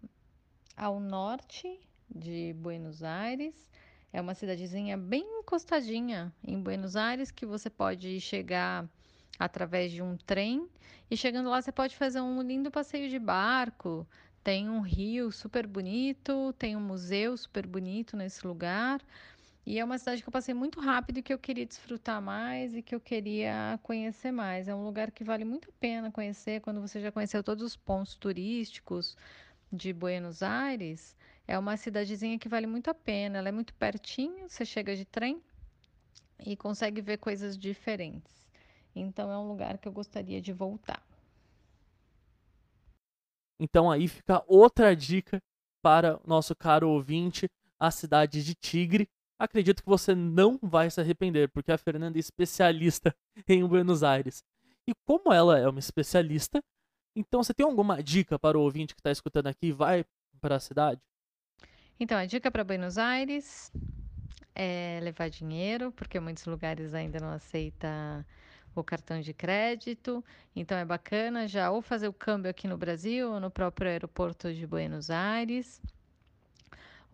ao 0.76 0.98
norte 0.98 1.80
de 2.08 2.54
Buenos 2.54 3.02
Aires. 3.02 3.70
É 4.12 4.20
uma 4.20 4.34
cidadezinha 4.34 4.96
bem 4.96 5.40
encostadinha 5.40 6.32
em 6.42 6.60
Buenos 6.60 6.96
Aires 6.96 7.30
que 7.30 7.44
você 7.44 7.68
pode 7.68 8.20
chegar 8.20 8.88
através 9.38 9.90
de 9.90 10.00
um 10.00 10.16
trem 10.16 10.68
e 11.10 11.16
chegando 11.16 11.50
lá 11.50 11.60
você 11.60 11.72
pode 11.72 11.96
fazer 11.96 12.20
um 12.20 12.40
lindo 12.40 12.70
passeio 12.70 13.10
de 13.10 13.18
barco. 13.18 14.06
Tem 14.42 14.68
um 14.68 14.80
rio 14.80 15.32
super 15.32 15.66
bonito, 15.66 16.52
tem 16.58 16.76
um 16.76 16.80
museu 16.80 17.36
super 17.36 17.66
bonito 17.66 18.16
nesse 18.16 18.46
lugar. 18.46 19.00
E 19.66 19.78
é 19.78 19.84
uma 19.84 19.96
cidade 19.96 20.22
que 20.22 20.28
eu 20.28 20.32
passei 20.32 20.54
muito 20.54 20.78
rápido 20.78 21.18
e 21.18 21.22
que 21.22 21.32
eu 21.32 21.38
queria 21.38 21.64
desfrutar 21.64 22.20
mais 22.20 22.74
e 22.74 22.82
que 22.82 22.94
eu 22.94 23.00
queria 23.00 23.78
conhecer 23.82 24.30
mais. 24.30 24.68
É 24.68 24.74
um 24.74 24.84
lugar 24.84 25.10
que 25.10 25.24
vale 25.24 25.44
muito 25.44 25.70
a 25.70 25.72
pena 25.80 26.10
conhecer 26.10 26.60
quando 26.60 26.80
você 26.82 27.00
já 27.00 27.10
conheceu 27.10 27.42
todos 27.42 27.64
os 27.64 27.76
pontos 27.76 28.14
turísticos 28.14 29.16
de 29.72 29.92
Buenos 29.92 30.42
Aires. 30.42 31.16
É 31.48 31.58
uma 31.58 31.78
cidadezinha 31.78 32.38
que 32.38 32.48
vale 32.48 32.66
muito 32.66 32.90
a 32.90 32.94
pena. 32.94 33.38
Ela 33.38 33.48
é 33.48 33.52
muito 33.52 33.72
pertinho, 33.74 34.48
você 34.48 34.66
chega 34.66 34.94
de 34.94 35.06
trem 35.06 35.42
e 36.44 36.56
consegue 36.56 37.00
ver 37.00 37.16
coisas 37.16 37.56
diferentes. 37.56 38.46
Então 38.94 39.30
é 39.30 39.38
um 39.38 39.48
lugar 39.48 39.78
que 39.78 39.88
eu 39.88 39.92
gostaria 39.92 40.42
de 40.42 40.52
voltar. 40.52 41.02
Então 43.58 43.90
aí 43.90 44.08
fica 44.08 44.44
outra 44.46 44.94
dica 44.94 45.40
para 45.80 46.18
o 46.18 46.28
nosso 46.28 46.54
caro 46.54 46.90
ouvinte, 46.90 47.48
a 47.78 47.90
cidade 47.90 48.44
de 48.44 48.54
Tigre. 48.54 49.08
Acredito 49.38 49.82
que 49.82 49.88
você 49.88 50.14
não 50.14 50.58
vai 50.62 50.90
se 50.90 51.00
arrepender, 51.00 51.48
porque 51.48 51.72
a 51.72 51.78
Fernanda 51.78 52.18
é 52.18 52.20
especialista 52.20 53.14
em 53.48 53.66
Buenos 53.66 54.02
Aires. 54.02 54.44
E 54.86 54.92
como 55.06 55.32
ela 55.32 55.58
é 55.58 55.68
uma 55.68 55.78
especialista, 55.78 56.62
então 57.16 57.42
você 57.42 57.54
tem 57.54 57.64
alguma 57.64 58.02
dica 58.02 58.38
para 58.38 58.58
o 58.58 58.62
ouvinte 58.62 58.94
que 58.94 59.00
está 59.00 59.10
escutando 59.10 59.46
aqui 59.46 59.72
vai 59.72 60.04
para 60.40 60.56
a 60.56 60.60
cidade? 60.60 61.00
Então, 61.98 62.18
a 62.18 62.26
dica 62.26 62.50
para 62.50 62.64
Buenos 62.64 62.98
Aires 62.98 63.72
é 64.54 65.00
levar 65.02 65.30
dinheiro, 65.30 65.90
porque 65.92 66.20
muitos 66.20 66.44
lugares 66.44 66.94
ainda 66.94 67.18
não 67.18 67.30
aceitam 67.30 68.24
o 68.74 68.82
cartão 68.82 69.20
de 69.20 69.32
crédito. 69.32 70.24
Então 70.54 70.76
é 70.76 70.84
bacana 70.84 71.46
já 71.46 71.70
ou 71.70 71.80
fazer 71.82 72.08
o 72.08 72.12
câmbio 72.12 72.50
aqui 72.50 72.66
no 72.66 72.76
Brasil 72.76 73.32
ou 73.32 73.40
no 73.40 73.50
próprio 73.50 73.90
aeroporto 73.90 74.52
de 74.52 74.66
Buenos 74.66 75.10
Aires. 75.10 75.80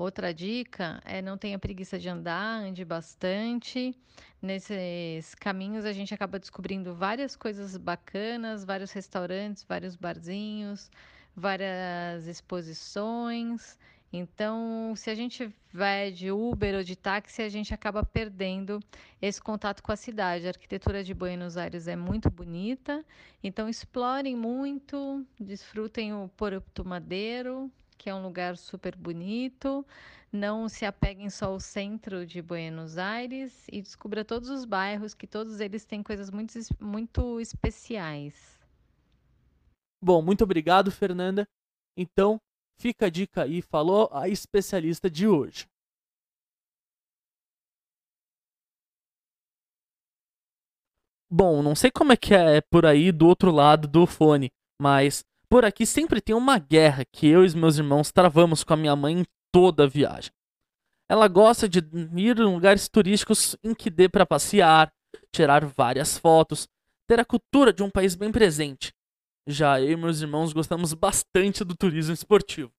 Outra 0.01 0.33
dica 0.33 0.99
é 1.05 1.21
não 1.21 1.37
tenha 1.37 1.59
preguiça 1.59 1.99
de 1.99 2.09
andar, 2.09 2.63
ande 2.63 2.87
bastante. 2.87 3.95
Nesses 4.41 5.35
caminhos 5.35 5.85
a 5.85 5.93
gente 5.93 6.15
acaba 6.15 6.39
descobrindo 6.39 6.95
várias 6.95 7.37
coisas 7.37 7.77
bacanas, 7.77 8.65
vários 8.65 8.93
restaurantes, 8.93 9.63
vários 9.63 9.97
barzinhos, 9.97 10.91
várias 11.37 12.27
exposições. 12.27 13.79
Então, 14.11 14.95
se 14.97 15.11
a 15.11 15.15
gente 15.15 15.55
vai 15.71 16.11
de 16.11 16.33
Uber 16.33 16.77
ou 16.77 16.83
de 16.83 16.97
táxi, 16.97 17.43
a 17.43 17.51
gente 17.51 17.75
acaba 17.75 18.03
perdendo 18.03 18.81
esse 19.21 19.39
contato 19.39 19.83
com 19.83 19.93
a 19.93 19.97
cidade. 19.97 20.47
A 20.47 20.49
arquitetura 20.49 21.05
de 21.05 21.13
Buenos 21.13 21.59
Aires 21.59 21.87
é 21.87 21.95
muito 21.95 22.31
bonita, 22.31 23.05
então 23.45 23.69
explorem 23.69 24.35
muito, 24.35 25.27
desfrutem 25.39 26.15
o 26.15 26.27
Porto 26.39 26.87
Madeiro, 26.87 27.71
que 28.01 28.09
é 28.09 28.15
um 28.15 28.23
lugar 28.23 28.57
super 28.57 28.97
bonito. 28.97 29.87
Não 30.33 30.69
se 30.69 30.87
apeguem 30.87 31.29
só 31.29 31.47
ao 31.47 31.61
centro 31.61 32.25
de 32.25 32.41
Buenos 32.41 32.97
Aires 32.97 33.67
e 33.71 33.83
descubra 33.83 34.25
todos 34.25 34.49
os 34.49 34.65
bairros, 34.65 35.13
que 35.13 35.27
todos 35.27 35.61
eles 35.61 35.85
têm 35.85 36.03
coisas 36.03 36.31
muito, 36.31 36.55
muito 36.81 37.41
especiais. 37.41 38.59
Bom, 40.03 40.23
muito 40.23 40.45
obrigado, 40.45 40.91
Fernanda. 40.91 41.47
Então, 41.97 42.41
Fica 42.81 43.07
a 43.07 43.11
dica 43.11 43.43
aí, 43.43 43.61
falou 43.61 44.09
a 44.11 44.27
especialista 44.27 45.11
de 45.11 45.29
hoje. 45.29 45.67
Bom, 51.31 51.63
não 51.63 51.75
sei 51.75 51.91
como 51.91 52.11
é 52.11 52.17
que 52.17 52.33
é 52.33 52.63
por 52.63 52.87
aí 52.87 53.13
do 53.13 53.27
outro 53.27 53.51
lado 53.51 53.87
do 53.87 54.07
fone, 54.07 54.49
mas 54.81 55.23
por 55.51 55.65
aqui 55.65 55.85
sempre 55.85 56.21
tem 56.21 56.35
uma 56.35 56.59
guerra 56.59 57.05
que 57.05 57.27
eu 57.27 57.45
e 57.45 57.57
meus 57.57 57.77
irmãos 57.77 58.13
travamos 58.13 58.63
com 58.63 58.73
a 58.73 58.77
minha 58.77 58.95
mãe 58.95 59.19
em 59.19 59.27
toda 59.53 59.83
a 59.83 59.89
viagem. 59.89 60.31
Ela 61.09 61.27
gosta 61.27 61.69
de 61.69 61.81
ir 62.17 62.39
em 62.39 62.55
lugares 62.55 62.89
turísticos 62.89 63.57
em 63.65 63.75
que 63.75 63.91
dê 63.91 64.09
para 64.09 64.25
passear, 64.25 64.93
tirar 65.33 65.65
várias 65.65 66.17
fotos, 66.17 66.69
ter 67.09 67.19
a 67.19 67.25
cultura 67.25 67.73
de 67.73 67.83
um 67.83 67.91
país 67.91 68.15
bem 68.15 68.31
presente. 68.31 68.95
Já 69.45 69.81
eu 69.81 69.91
e 69.91 69.97
meus 69.97 70.21
irmãos 70.21 70.53
gostamos 70.53 70.95
bastante 70.95 71.65
do 71.65 71.75
turismo 71.75 72.15
esportivo. 72.15 72.71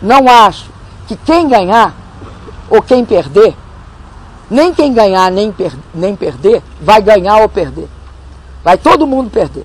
Não 0.00 0.28
acho 0.28 0.70
que 1.08 1.16
quem 1.16 1.48
ganhar 1.48 1.92
ou 2.70 2.80
quem 2.80 3.04
perder, 3.04 3.56
nem 4.48 4.72
quem 4.72 4.94
ganhar 4.94 5.32
nem, 5.32 5.52
per 5.52 5.72
nem 5.92 6.14
perder, 6.14 6.62
vai 6.80 7.02
ganhar 7.02 7.38
ou 7.38 7.48
perder. 7.48 7.95
Vai 8.66 8.76
todo 8.76 9.06
mundo 9.06 9.30
perder. 9.30 9.64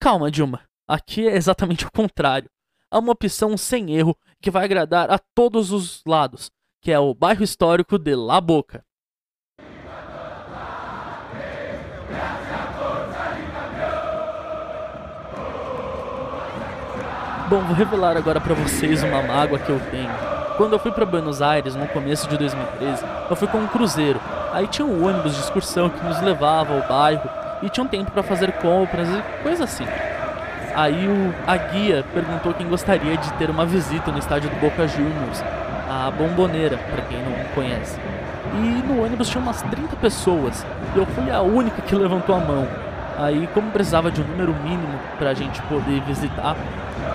Calma, 0.00 0.32
Dilma. 0.32 0.62
Aqui 0.84 1.28
é 1.28 1.36
exatamente 1.36 1.86
o 1.86 1.92
contrário. 1.92 2.50
Há 2.90 2.98
uma 2.98 3.12
opção 3.12 3.56
sem 3.56 3.94
erro 3.94 4.18
que 4.40 4.50
vai 4.50 4.64
agradar 4.64 5.08
a 5.08 5.16
todos 5.16 5.70
os 5.70 6.02
lados, 6.04 6.50
que 6.80 6.90
é 6.90 6.98
o 6.98 7.14
bairro 7.14 7.44
histórico 7.44 8.00
de 8.00 8.16
La 8.16 8.40
Boca. 8.40 8.84
Bom, 17.48 17.64
vou 17.64 17.76
revelar 17.76 18.16
agora 18.16 18.40
para 18.40 18.54
vocês 18.54 19.04
uma 19.04 19.22
mágoa 19.22 19.60
que 19.60 19.70
eu 19.70 19.78
tenho. 19.92 20.41
Quando 20.56 20.74
eu 20.74 20.78
fui 20.78 20.92
para 20.92 21.06
Buenos 21.06 21.40
Aires 21.40 21.74
no 21.74 21.86
começo 21.88 22.28
de 22.28 22.36
2013, 22.36 23.04
eu 23.30 23.36
fui 23.36 23.48
com 23.48 23.58
um 23.58 23.66
cruzeiro. 23.66 24.20
Aí 24.52 24.66
tinha 24.66 24.84
um 24.84 25.06
ônibus 25.06 25.34
de 25.34 25.40
excursão 25.40 25.88
que 25.88 26.04
nos 26.04 26.20
levava 26.20 26.74
ao 26.74 26.86
bairro 26.86 27.28
e 27.62 27.70
tinha 27.70 27.82
um 27.84 27.88
tempo 27.88 28.10
para 28.10 28.22
fazer 28.22 28.52
compras 28.52 29.08
e 29.08 29.42
coisa 29.42 29.64
assim. 29.64 29.86
Aí 30.74 31.06
o, 31.08 31.34
a 31.46 31.56
guia 31.56 32.04
perguntou 32.12 32.52
quem 32.52 32.68
gostaria 32.68 33.16
de 33.16 33.32
ter 33.34 33.48
uma 33.48 33.64
visita 33.64 34.12
no 34.12 34.18
estádio 34.18 34.50
do 34.50 34.56
Boca 34.56 34.86
Juniors, 34.86 35.42
a 35.88 36.10
Bomboneira, 36.10 36.76
para 36.76 37.02
quem 37.02 37.18
não 37.18 37.32
conhece. 37.54 37.98
E 38.54 38.82
no 38.86 39.02
ônibus 39.02 39.30
tinha 39.30 39.42
umas 39.42 39.62
30 39.62 39.96
pessoas 39.96 40.66
e 40.94 40.98
eu 40.98 41.06
fui 41.06 41.30
a 41.30 41.40
única 41.40 41.80
que 41.80 41.94
levantou 41.94 42.34
a 42.34 42.40
mão. 42.40 42.68
Aí, 43.22 43.48
como 43.54 43.70
precisava 43.70 44.10
de 44.10 44.20
um 44.20 44.24
número 44.24 44.52
mínimo 44.52 44.98
para 45.16 45.30
a 45.30 45.34
gente 45.34 45.62
poder 45.62 46.00
visitar, 46.02 46.56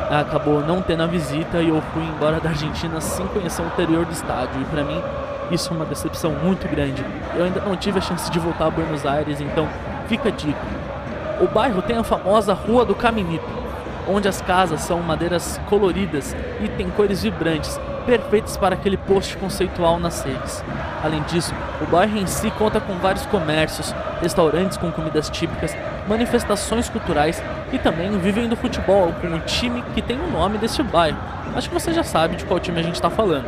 acabou 0.10 0.62
não 0.62 0.82
tendo 0.82 1.04
a 1.04 1.06
visita 1.06 1.62
e 1.62 1.68
eu 1.68 1.82
fui 1.94 2.02
embora 2.02 2.40
da 2.40 2.50
Argentina 2.50 3.02
sem 3.02 3.28
conhecer 3.28 3.62
o 3.62 3.66
interior 3.66 4.06
do 4.06 4.14
estádio. 4.14 4.62
E 4.62 4.66
para 4.66 4.86
mim, 4.86 5.04
isso 5.52 5.74
é 5.74 5.76
uma 5.76 5.84
decepção 5.84 6.32
muito 6.32 6.66
grande. 6.70 7.04
Eu 7.36 7.44
ainda 7.44 7.60
não 7.60 7.76
tive 7.76 8.00
a 8.00 8.02
chance 8.02 8.32
de 8.32 8.40
voltar 8.40 8.68
a 8.68 8.70
Buenos 8.70 9.06
Aires, 9.06 9.42
então 9.42 9.68
fica 10.08 10.30
a 10.30 10.32
dica. 10.32 10.58
O 11.42 11.48
bairro 11.50 11.82
tem 11.82 11.98
a 11.98 12.04
famosa 12.06 12.54
Rua 12.54 12.86
do 12.86 12.96
Caminito, 12.96 13.44
onde 14.08 14.30
as 14.30 14.42
casas 14.42 14.80
são 14.80 15.02
madeiras 15.02 15.60
coloridas 15.68 16.34
e 16.62 16.70
tem 16.70 16.90
cores 16.90 17.24
vibrantes. 17.24 17.78
Perfeitas 18.08 18.56
para 18.56 18.74
aquele 18.74 18.96
post 18.96 19.36
conceitual 19.36 20.00
nas 20.00 20.24
redes. 20.24 20.64
Além 21.04 21.22
disso, 21.24 21.54
o 21.82 21.86
bairro 21.86 22.18
em 22.18 22.26
si 22.26 22.50
conta 22.52 22.80
com 22.80 22.94
vários 22.96 23.26
comércios, 23.26 23.94
restaurantes 24.22 24.78
com 24.78 24.90
comidas 24.90 25.30
típicas, 25.30 25.76
manifestações 26.08 26.90
culturais 26.90 27.44
e 27.72 27.78
também 27.78 28.10
vivem 28.18 28.48
do 28.48 28.56
futebol 28.56 29.14
com 29.20 29.28
um 29.28 29.40
time 29.42 29.84
que 29.94 30.02
tem 30.02 30.18
o 30.18 30.32
nome 30.32 30.58
deste 30.58 30.82
bairro. 30.82 31.18
Acho 31.54 31.68
que 31.68 31.74
você 31.74 31.94
já 31.94 32.04
sabe 32.04 32.38
de 32.38 32.46
qual 32.46 32.62
time 32.62 32.80
a 32.80 32.84
gente 32.84 32.96
está 32.96 33.10
falando. 33.10 33.46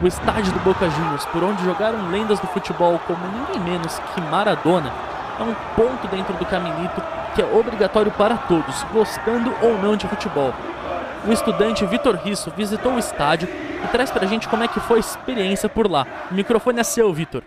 O 0.00 0.06
estádio 0.06 0.52
do 0.52 0.60
Boca 0.60 0.88
Juniors, 0.88 1.26
por 1.26 1.44
onde 1.44 1.62
jogaram 1.64 2.08
lendas 2.10 2.40
do 2.40 2.46
futebol 2.46 2.98
como 3.06 3.18
ninguém 3.26 3.60
menos 3.60 3.98
que 4.14 4.20
Maradona, 4.22 4.90
é 5.38 5.42
um 5.42 5.54
ponto 5.76 6.08
dentro 6.08 6.32
do 6.34 6.46
caminito 6.46 7.02
que 7.38 7.42
é 7.42 7.56
obrigatório 7.56 8.10
para 8.10 8.36
todos, 8.36 8.82
gostando 8.92 9.54
ou 9.62 9.78
não 9.78 9.96
de 9.96 10.08
futebol. 10.08 10.52
O 11.24 11.32
estudante 11.32 11.86
Vitor 11.86 12.16
Risso 12.16 12.52
visitou 12.56 12.94
o 12.94 12.98
estádio 12.98 13.48
e 13.48 13.86
traz 13.92 14.10
pra 14.10 14.26
gente 14.26 14.48
como 14.48 14.64
é 14.64 14.68
que 14.68 14.80
foi 14.80 14.96
a 14.96 15.00
experiência 15.00 15.68
por 15.68 15.88
lá. 15.88 16.04
O 16.32 16.34
microfone 16.34 16.80
é 16.80 16.82
seu, 16.82 17.12
Vitor 17.12 17.44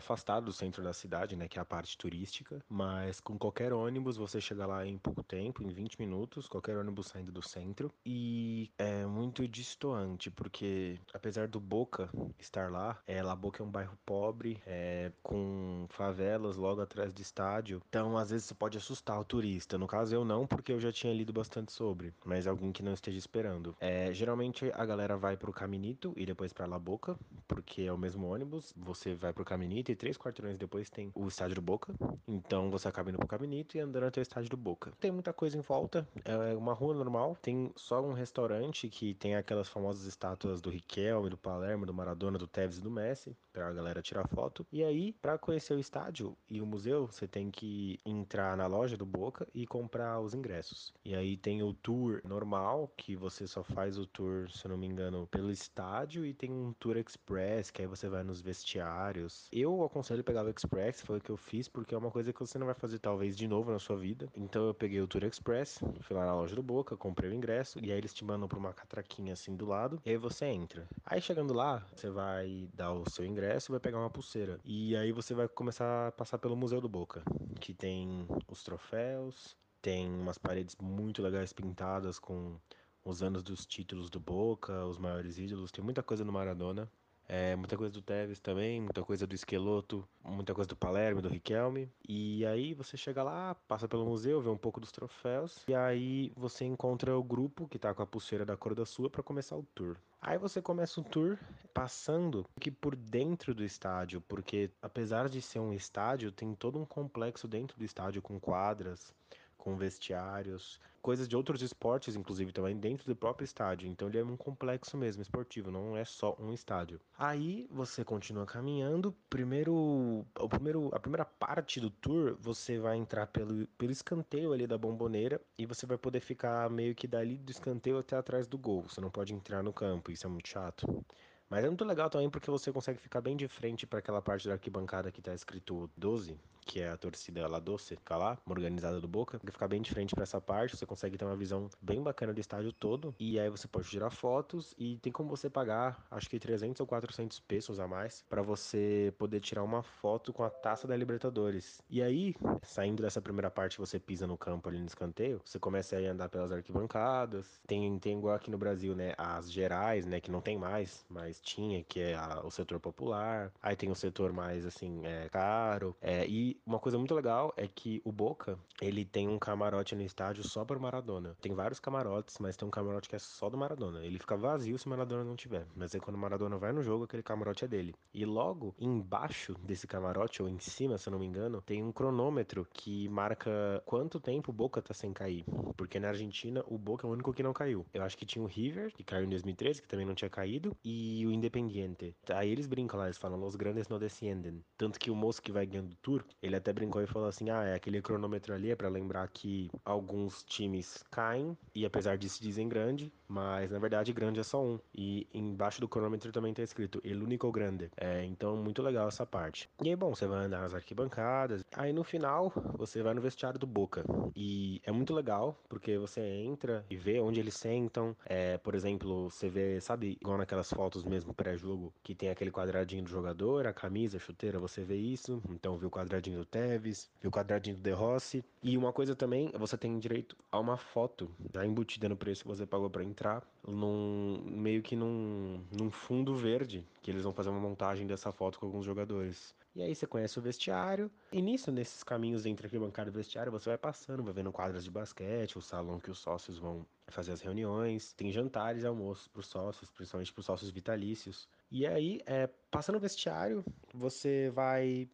afastado 0.00 0.46
do 0.46 0.52
centro 0.52 0.82
da 0.82 0.92
cidade, 0.92 1.36
né, 1.36 1.46
que 1.46 1.58
é 1.58 1.62
a 1.62 1.64
parte 1.64 1.96
turística, 1.96 2.62
mas 2.68 3.20
com 3.20 3.38
qualquer 3.38 3.72
ônibus 3.72 4.16
você 4.16 4.40
chega 4.40 4.66
lá 4.66 4.84
em 4.86 4.98
pouco 4.98 5.22
tempo, 5.22 5.62
em 5.62 5.68
20 5.68 5.98
minutos, 6.00 6.48
qualquer 6.48 6.76
ônibus 6.76 7.08
saindo 7.08 7.30
do 7.30 7.42
centro, 7.42 7.92
e 8.04 8.70
é 8.78 9.06
muito 9.06 9.46
distoante, 9.46 10.30
porque 10.30 10.98
apesar 11.14 11.46
do 11.46 11.60
Boca 11.60 12.10
estar 12.38 12.70
lá, 12.70 12.98
é, 13.06 13.22
La 13.22 13.36
Boca 13.36 13.62
é 13.62 13.66
um 13.66 13.70
bairro 13.70 13.96
pobre, 14.04 14.60
é, 14.66 15.12
com 15.22 15.86
favelas 15.88 16.56
logo 16.56 16.80
atrás 16.80 17.12
do 17.12 17.20
estádio, 17.20 17.82
então 17.88 18.16
às 18.16 18.30
vezes 18.30 18.46
você 18.46 18.54
pode 18.54 18.78
assustar 18.78 19.20
o 19.20 19.24
turista, 19.24 19.78
no 19.78 19.86
caso 19.86 20.14
eu 20.14 20.24
não, 20.24 20.46
porque 20.46 20.72
eu 20.72 20.80
já 20.80 20.90
tinha 20.90 21.12
lido 21.12 21.32
bastante 21.32 21.72
sobre, 21.72 22.12
mas 22.24 22.46
alguém 22.46 22.72
que 22.72 22.82
não 22.82 22.94
esteja 22.94 23.18
esperando. 23.18 23.76
É, 23.78 24.12
geralmente 24.12 24.70
a 24.74 24.84
galera 24.84 25.16
vai 25.16 25.36
pro 25.36 25.52
Caminito 25.52 26.12
e 26.16 26.24
depois 26.24 26.52
pra 26.52 26.66
La 26.66 26.78
Boca, 26.78 27.18
porque 27.46 27.82
é 27.82 27.92
o 27.92 27.98
mesmo 27.98 28.26
ônibus, 28.26 28.72
você 28.76 29.14
vai 29.14 29.32
pro 29.32 29.44
Caminito 29.44 29.89
Caminito 29.90 29.92
e 29.92 29.96
três 29.96 30.16
quarteirões 30.16 30.58
depois 30.58 30.88
tem 30.88 31.10
o 31.14 31.26
estádio 31.26 31.56
do 31.56 31.62
Boca. 31.62 31.94
Então 32.26 32.70
você 32.70 32.88
acaba 32.88 33.10
indo 33.10 33.18
pro 33.18 33.26
Caminito 33.26 33.76
e 33.76 33.80
andando 33.80 34.04
até 34.04 34.20
o 34.20 34.22
estádio 34.22 34.50
do 34.50 34.56
Boca. 34.56 34.92
Tem 35.00 35.10
muita 35.10 35.32
coisa 35.32 35.56
em 35.56 35.60
volta, 35.60 36.06
é 36.24 36.54
uma 36.54 36.72
rua 36.72 36.94
normal, 36.94 37.36
tem 37.40 37.72
só 37.76 38.00
um 38.00 38.12
restaurante 38.12 38.88
que 38.88 39.14
tem 39.14 39.34
aquelas 39.34 39.68
famosas 39.68 40.06
estátuas 40.06 40.60
do 40.60 40.70
Riquelme, 40.70 41.30
do 41.30 41.36
Palermo, 41.36 41.86
do 41.86 41.94
Maradona, 41.94 42.38
do 42.38 42.46
Tevez 42.46 42.78
e 42.78 42.80
do 42.80 42.90
Messi, 42.90 43.36
pra 43.52 43.72
galera 43.72 44.02
tirar 44.02 44.26
foto. 44.28 44.66
E 44.72 44.82
aí, 44.82 45.12
para 45.12 45.38
conhecer 45.38 45.74
o 45.74 45.80
estádio 45.80 46.36
e 46.48 46.60
o 46.60 46.66
museu, 46.66 47.06
você 47.06 47.26
tem 47.26 47.50
que 47.50 47.98
entrar 48.04 48.56
na 48.56 48.66
loja 48.66 48.96
do 48.96 49.06
Boca 49.06 49.46
e 49.54 49.66
comprar 49.66 50.20
os 50.20 50.34
ingressos. 50.34 50.92
E 51.04 51.14
aí 51.14 51.36
tem 51.36 51.62
o 51.62 51.74
tour 51.74 52.20
normal, 52.24 52.92
que 52.96 53.16
você 53.16 53.46
só 53.46 53.62
faz 53.62 53.98
o 53.98 54.06
tour, 54.06 54.48
se 54.50 54.64
eu 54.66 54.70
não 54.70 54.78
me 54.78 54.86
engano, 54.86 55.26
pelo 55.30 55.50
estádio, 55.50 56.24
e 56.24 56.32
tem 56.32 56.50
um 56.50 56.72
tour 56.78 56.96
express, 56.96 57.70
que 57.70 57.82
aí 57.82 57.88
você 57.88 58.08
vai 58.08 58.22
nos 58.22 58.40
vestiários. 58.40 59.48
Eu 59.52 59.69
eu 59.78 59.84
aconselho 59.84 60.24
pegar 60.24 60.44
o 60.44 60.48
Express, 60.50 61.02
foi 61.02 61.18
o 61.18 61.20
que 61.20 61.30
eu 61.30 61.36
fiz, 61.36 61.68
porque 61.68 61.94
é 61.94 61.98
uma 61.98 62.10
coisa 62.10 62.32
que 62.32 62.40
você 62.40 62.58
não 62.58 62.66
vai 62.66 62.74
fazer 62.74 62.98
talvez 62.98 63.36
de 63.36 63.46
novo 63.46 63.70
na 63.70 63.78
sua 63.78 63.96
vida. 63.96 64.28
Então 64.36 64.66
eu 64.66 64.74
peguei 64.74 65.00
o 65.00 65.06
Tour 65.06 65.24
Express, 65.24 65.80
fui 66.00 66.16
lá 66.16 66.26
na 66.26 66.34
loja 66.34 66.54
do 66.54 66.62
Boca, 66.62 66.96
comprei 66.96 67.30
o 67.30 67.34
ingresso, 67.34 67.78
e 67.82 67.90
aí 67.90 67.98
eles 67.98 68.12
te 68.12 68.24
mandam 68.24 68.48
pra 68.48 68.58
uma 68.58 68.72
catraquinha 68.72 69.32
assim 69.32 69.56
do 69.56 69.66
lado, 69.66 70.00
e 70.04 70.10
aí 70.10 70.16
você 70.16 70.46
entra. 70.46 70.88
Aí 71.04 71.20
chegando 71.20 71.54
lá, 71.54 71.86
você 71.94 72.10
vai 72.10 72.68
dar 72.74 72.92
o 72.92 73.08
seu 73.08 73.24
ingresso 73.24 73.70
vai 73.70 73.80
pegar 73.80 73.98
uma 73.98 74.10
pulseira. 74.10 74.58
E 74.64 74.96
aí 74.96 75.12
você 75.12 75.34
vai 75.34 75.48
começar 75.48 76.08
a 76.08 76.12
passar 76.12 76.38
pelo 76.38 76.56
Museu 76.56 76.80
do 76.80 76.88
Boca, 76.88 77.22
que 77.60 77.72
tem 77.72 78.26
os 78.48 78.62
troféus, 78.62 79.56
tem 79.80 80.08
umas 80.08 80.38
paredes 80.38 80.76
muito 80.80 81.22
legais 81.22 81.52
pintadas 81.52 82.18
com 82.18 82.56
os 83.04 83.22
anos 83.22 83.42
dos 83.42 83.64
títulos 83.64 84.10
do 84.10 84.20
Boca, 84.20 84.84
os 84.84 84.98
maiores 84.98 85.38
ídolos, 85.38 85.70
tem 85.70 85.82
muita 85.82 86.02
coisa 86.02 86.24
no 86.24 86.32
Maradona. 86.32 86.90
É, 87.32 87.54
muita 87.54 87.76
coisa 87.76 87.92
do 87.92 88.02
Tevez 88.02 88.40
também, 88.40 88.80
muita 88.80 89.04
coisa 89.04 89.24
do 89.24 89.36
Esqueloto, 89.36 90.04
muita 90.24 90.52
coisa 90.52 90.66
do 90.66 90.74
Palermo, 90.74 91.22
do 91.22 91.28
Riquelme. 91.28 91.88
E 92.08 92.44
aí 92.44 92.74
você 92.74 92.96
chega 92.96 93.22
lá, 93.22 93.54
passa 93.68 93.86
pelo 93.86 94.04
museu, 94.04 94.40
vê 94.40 94.48
um 94.48 94.56
pouco 94.56 94.80
dos 94.80 94.90
troféus. 94.90 95.62
E 95.68 95.72
aí 95.72 96.32
você 96.34 96.64
encontra 96.64 97.16
o 97.16 97.22
grupo 97.22 97.68
que 97.68 97.78
tá 97.78 97.94
com 97.94 98.02
a 98.02 98.06
pulseira 98.06 98.44
da 98.44 98.56
cor 98.56 98.74
da 98.74 98.84
sua 98.84 99.08
para 99.08 99.22
começar 99.22 99.56
o 99.56 99.62
tour. 99.76 99.96
Aí 100.20 100.38
você 100.38 100.60
começa 100.60 101.00
o 101.00 101.04
tour 101.04 101.38
passando 101.72 102.44
aqui 102.56 102.68
por 102.68 102.96
dentro 102.96 103.54
do 103.54 103.62
estádio, 103.62 104.20
porque 104.22 104.68
apesar 104.82 105.28
de 105.28 105.40
ser 105.40 105.60
um 105.60 105.72
estádio, 105.72 106.32
tem 106.32 106.52
todo 106.52 106.80
um 106.80 106.84
complexo 106.84 107.46
dentro 107.46 107.78
do 107.78 107.84
estádio 107.84 108.20
com 108.20 108.40
quadras, 108.40 109.14
com 109.60 109.76
vestiários, 109.76 110.80
coisas 111.00 111.28
de 111.28 111.36
outros 111.36 111.62
esportes, 111.62 112.16
inclusive, 112.16 112.52
também 112.52 112.76
dentro 112.76 113.06
do 113.06 113.14
próprio 113.14 113.44
estádio. 113.44 113.88
Então 113.88 114.08
ele 114.08 114.18
é 114.18 114.24
um 114.24 114.36
complexo 114.36 114.96
mesmo 114.96 115.22
esportivo, 115.22 115.70
não 115.70 115.96
é 115.96 116.04
só 116.04 116.36
um 116.40 116.52
estádio. 116.52 116.98
Aí 117.18 117.68
você 117.70 118.04
continua 118.04 118.46
caminhando. 118.46 119.14
Primeiro, 119.28 120.26
o 120.38 120.48
primeiro, 120.48 120.90
a 120.92 120.98
primeira 120.98 121.24
parte 121.24 121.78
do 121.78 121.90
tour, 121.90 122.36
você 122.40 122.78
vai 122.78 122.96
entrar 122.96 123.26
pelo, 123.26 123.66
pelo 123.78 123.92
escanteio 123.92 124.52
ali 124.52 124.66
da 124.66 124.78
bomboneira 124.78 125.40
e 125.58 125.66
você 125.66 125.86
vai 125.86 125.98
poder 125.98 126.20
ficar 126.20 126.68
meio 126.70 126.94
que 126.94 127.06
dali 127.06 127.36
do 127.36 127.50
escanteio 127.50 127.98
até 127.98 128.16
atrás 128.16 128.46
do 128.46 128.58
gol. 128.58 128.82
Você 128.88 129.00
não 129.00 129.10
pode 129.10 129.34
entrar 129.34 129.62
no 129.62 129.72
campo, 129.72 130.10
isso 130.10 130.26
é 130.26 130.30
muito 130.30 130.48
chato. 130.48 131.04
Mas 131.50 131.64
é 131.64 131.68
muito 131.68 131.84
legal 131.84 132.08
também 132.08 132.30
porque 132.30 132.48
você 132.48 132.72
consegue 132.72 133.00
ficar 133.00 133.20
bem 133.20 133.36
de 133.36 133.48
frente 133.48 133.84
para 133.84 133.98
aquela 133.98 134.22
parte 134.22 134.46
da 134.46 134.54
arquibancada 134.54 135.10
que 135.10 135.20
tá 135.20 135.34
escrito 135.34 135.90
12, 135.96 136.38
que 136.70 136.80
é 136.80 136.88
a 136.88 136.96
torcida 136.96 137.48
La 137.48 137.58
Doce, 137.58 137.96
fica 137.96 138.16
lá, 138.16 138.38
organizada 138.46 139.00
do 139.00 139.08
Boca. 139.08 139.40
Ficar 139.44 139.66
bem 139.66 139.82
de 139.82 139.90
frente 139.90 140.14
para 140.14 140.22
essa 140.22 140.40
parte, 140.40 140.76
você 140.76 140.86
consegue 140.86 141.18
ter 141.18 141.24
uma 141.24 141.34
visão 141.34 141.68
bem 141.82 142.00
bacana 142.00 142.32
do 142.32 142.38
estádio 142.38 142.72
todo. 142.72 143.12
E 143.18 143.40
aí 143.40 143.50
você 143.50 143.66
pode 143.66 143.88
tirar 143.88 144.10
fotos 144.10 144.72
e 144.78 144.96
tem 144.98 145.12
como 145.12 145.28
você 145.28 145.50
pagar, 145.50 146.06
acho 146.08 146.30
que 146.30 146.38
300 146.38 146.80
ou 146.80 146.86
400 146.86 147.40
pesos 147.40 147.80
a 147.80 147.88
mais, 147.88 148.24
para 148.28 148.40
você 148.40 149.12
poder 149.18 149.40
tirar 149.40 149.64
uma 149.64 149.82
foto 149.82 150.32
com 150.32 150.44
a 150.44 150.50
taça 150.50 150.86
da 150.86 150.96
Libertadores. 150.96 151.82
E 151.90 152.00
aí, 152.00 152.36
saindo 152.62 153.02
dessa 153.02 153.20
primeira 153.20 153.50
parte, 153.50 153.76
você 153.76 153.98
pisa 153.98 154.24
no 154.24 154.38
campo 154.38 154.68
ali 154.68 154.78
no 154.78 154.86
escanteio, 154.86 155.40
você 155.44 155.58
começa 155.58 155.96
a 155.96 155.98
andar 155.98 156.28
pelas 156.28 156.52
arquibancadas. 156.52 157.60
Tem, 157.66 157.98
tem 157.98 158.16
igual 158.16 158.36
aqui 158.36 158.48
no 158.48 158.58
Brasil, 158.58 158.94
né, 158.94 159.12
as 159.18 159.50
gerais, 159.50 160.06
né, 160.06 160.20
que 160.20 160.30
não 160.30 160.40
tem 160.40 160.56
mais, 160.56 161.04
mas 161.08 161.40
tinha, 161.40 161.82
que 161.82 161.98
é 161.98 162.14
a, 162.14 162.42
o 162.44 162.50
setor 162.52 162.78
popular. 162.78 163.52
Aí 163.60 163.74
tem 163.74 163.90
o 163.90 163.96
setor 163.96 164.32
mais, 164.32 164.64
assim, 164.64 165.04
é, 165.04 165.28
caro. 165.30 165.96
É, 166.00 166.24
e 166.28 166.59
uma 166.66 166.78
coisa 166.78 166.98
muito 166.98 167.14
legal 167.14 167.52
é 167.56 167.66
que 167.66 168.00
o 168.04 168.12
Boca, 168.12 168.58
ele 168.80 169.04
tem 169.04 169.28
um 169.28 169.38
camarote 169.38 169.94
no 169.94 170.02
estádio 170.02 170.42
só 170.46 170.64
para 170.64 170.78
Maradona. 170.78 171.36
Tem 171.40 171.54
vários 171.54 171.80
camarotes, 171.80 172.36
mas 172.38 172.56
tem 172.56 172.66
um 172.66 172.70
camarote 172.70 173.08
que 173.08 173.16
é 173.16 173.18
só 173.18 173.48
do 173.48 173.56
Maradona. 173.56 174.04
Ele 174.04 174.18
fica 174.18 174.36
vazio 174.36 174.78
se 174.78 174.86
o 174.86 174.90
Maradona 174.90 175.24
não 175.24 175.36
tiver. 175.36 175.66
Mas 175.74 175.94
aí 175.94 176.00
quando 176.00 176.16
o 176.16 176.18
Maradona 176.18 176.56
vai 176.56 176.72
no 176.72 176.82
jogo, 176.82 177.04
aquele 177.04 177.22
camarote 177.22 177.64
é 177.64 177.68
dele. 177.68 177.94
E 178.12 178.24
logo 178.24 178.74
embaixo 178.78 179.54
desse 179.62 179.86
camarote, 179.86 180.42
ou 180.42 180.48
em 180.48 180.58
cima, 180.58 180.98
se 180.98 181.08
eu 181.08 181.12
não 181.12 181.18
me 181.18 181.26
engano, 181.26 181.62
tem 181.62 181.82
um 181.82 181.92
cronômetro 181.92 182.66
que 182.72 183.08
marca 183.08 183.82
quanto 183.84 184.20
tempo 184.20 184.50
o 184.50 184.54
Boca 184.54 184.82
tá 184.82 184.94
sem 184.94 185.12
cair. 185.12 185.44
Porque 185.76 185.98
na 185.98 186.08
Argentina, 186.08 186.62
o 186.66 186.78
Boca 186.78 187.06
é 187.06 187.10
o 187.10 187.12
único 187.12 187.32
que 187.32 187.42
não 187.42 187.52
caiu. 187.52 187.86
Eu 187.92 188.02
acho 188.02 188.16
que 188.16 188.26
tinha 188.26 188.42
o 188.42 188.46
River, 188.46 188.92
que 188.92 189.04
caiu 189.04 189.24
em 189.24 189.30
2013, 189.30 189.82
que 189.82 189.88
também 189.88 190.06
não 190.06 190.14
tinha 190.14 190.30
caído, 190.30 190.76
e 190.84 191.26
o 191.26 191.32
Independiente. 191.32 192.14
Aí 192.28 192.50
eles 192.50 192.66
brincam 192.66 192.98
lá, 192.98 193.06
eles 193.06 193.18
falam, 193.18 193.42
os 193.44 193.56
grandes 193.56 193.88
não 193.88 193.98
descendem. 193.98 194.64
Tanto 194.76 194.98
que 194.98 195.10
o 195.10 195.14
moço 195.14 195.42
que 195.42 195.52
vai 195.52 195.66
ganhando 195.66 195.92
o 195.92 195.96
tour, 195.96 196.24
ele 196.42 196.56
até 196.56 196.72
brincou 196.72 197.02
e 197.02 197.06
falou 197.06 197.28
assim: 197.28 197.50
ah, 197.50 197.64
é 197.64 197.74
aquele 197.74 198.00
cronômetro 198.02 198.54
ali 198.54 198.70
é 198.70 198.76
para 198.76 198.88
lembrar 198.88 199.28
que 199.28 199.70
alguns 199.84 200.42
times 200.42 201.04
caem 201.10 201.56
e 201.74 201.84
apesar 201.84 202.16
de 202.16 202.28
se 202.28 202.42
dizem 202.42 202.68
grande, 202.68 203.12
mas 203.28 203.70
na 203.70 203.78
verdade 203.78 204.12
grande 204.12 204.40
é 204.40 204.42
só 204.42 204.62
um. 204.62 204.78
E 204.94 205.26
embaixo 205.32 205.80
do 205.80 205.88
cronômetro 205.88 206.32
também 206.32 206.52
tá 206.52 206.62
escrito 206.62 207.00
El 207.04 207.22
único 207.22 207.50
grande. 207.52 207.90
É, 207.96 208.24
então 208.24 208.56
muito 208.56 208.82
legal 208.82 209.08
essa 209.08 209.24
parte. 209.24 209.68
E 209.82 209.88
aí, 209.88 209.96
bom, 209.96 210.14
você 210.14 210.26
vai 210.26 210.44
andar 210.44 210.60
nas 210.60 210.74
arquibancadas. 210.74 211.64
Aí 211.72 211.92
no 211.92 212.02
final, 212.02 212.52
você 212.76 213.02
vai 213.02 213.14
no 213.14 213.20
vestiário 213.20 213.58
do 213.58 213.66
Boca. 213.66 214.04
E 214.34 214.80
é 214.84 214.92
muito 214.92 215.14
legal, 215.14 215.56
porque 215.68 215.96
você 215.98 216.20
entra 216.20 216.84
e 216.90 216.96
vê 216.96 217.20
onde 217.20 217.40
eles 217.40 217.54
sentam. 217.54 218.16
É, 218.24 218.58
por 218.58 218.74
exemplo, 218.74 219.30
você 219.30 219.48
vê, 219.48 219.80
sabe, 219.80 220.18
igual 220.20 220.38
naquelas 220.38 220.70
fotos 220.70 221.04
mesmo 221.04 221.32
pré-jogo, 221.32 221.92
que 222.02 222.14
tem 222.14 222.30
aquele 222.30 222.50
quadradinho 222.50 223.04
do 223.04 223.10
jogador, 223.10 223.66
a 223.66 223.72
camisa, 223.72 224.16
a 224.16 224.20
chuteira, 224.20 224.58
você 224.58 224.82
vê 224.82 224.96
isso. 224.96 225.42
Então 225.50 225.76
vê 225.76 225.86
o 225.86 225.90
quadradinho 225.90 226.29
do 226.36 226.44
Tevez, 226.44 227.10
vê 227.20 227.28
o 227.28 227.30
quadradinho 227.30 227.76
do 227.76 227.82
De 227.82 227.92
Rossi. 227.92 228.44
E 228.62 228.76
uma 228.76 228.92
coisa 228.92 229.14
também, 229.14 229.50
você 229.58 229.76
tem 229.76 229.98
direito 229.98 230.36
a 230.50 230.58
uma 230.58 230.76
foto 230.76 231.30
já 231.52 231.64
embutida 231.64 232.08
no 232.08 232.16
preço 232.16 232.42
que 232.42 232.48
você 232.48 232.66
pagou 232.66 232.90
para 232.90 233.04
entrar, 233.04 233.46
num, 233.66 234.42
meio 234.44 234.82
que 234.82 234.96
num, 234.96 235.64
num 235.70 235.90
fundo 235.90 236.34
verde, 236.34 236.84
que 237.02 237.10
eles 237.10 237.22
vão 237.22 237.32
fazer 237.32 237.48
uma 237.48 237.60
montagem 237.60 238.06
dessa 238.06 238.32
foto 238.32 238.58
com 238.58 238.66
alguns 238.66 238.84
jogadores. 238.84 239.54
E 239.74 239.82
aí 239.82 239.94
você 239.94 240.06
conhece 240.06 240.38
o 240.38 240.42
vestiário, 240.42 241.10
e 241.32 241.40
nisso, 241.40 241.70
nesses 241.70 242.02
caminhos 242.02 242.44
entre 242.44 242.66
arquibancada 242.66 243.08
e 243.08 243.12
vestiário, 243.12 243.52
você 243.52 243.68
vai 243.70 243.78
passando, 243.78 244.22
vai 244.22 244.32
vendo 244.32 244.50
quadras 244.50 244.82
de 244.82 244.90
basquete, 244.90 245.56
o 245.56 245.62
salão 245.62 246.00
que 246.00 246.10
os 246.10 246.18
sócios 246.18 246.58
vão 246.58 246.84
fazer 247.06 247.32
as 247.32 247.40
reuniões, 247.40 248.12
tem 248.12 248.32
jantares 248.32 248.82
e 248.82 248.86
almoços 248.86 249.28
para 249.28 249.40
os 249.40 249.46
sócios, 249.46 249.90
principalmente 249.90 250.32
para 250.32 250.40
os 250.40 250.46
sócios 250.46 250.70
vitalícios. 250.70 251.48
E 251.70 251.86
aí, 251.86 252.20
é, 252.26 252.48
passando 252.70 252.96
o 252.96 253.00
vestiário, 253.00 253.64
você 253.94 254.50
vai 254.50 255.08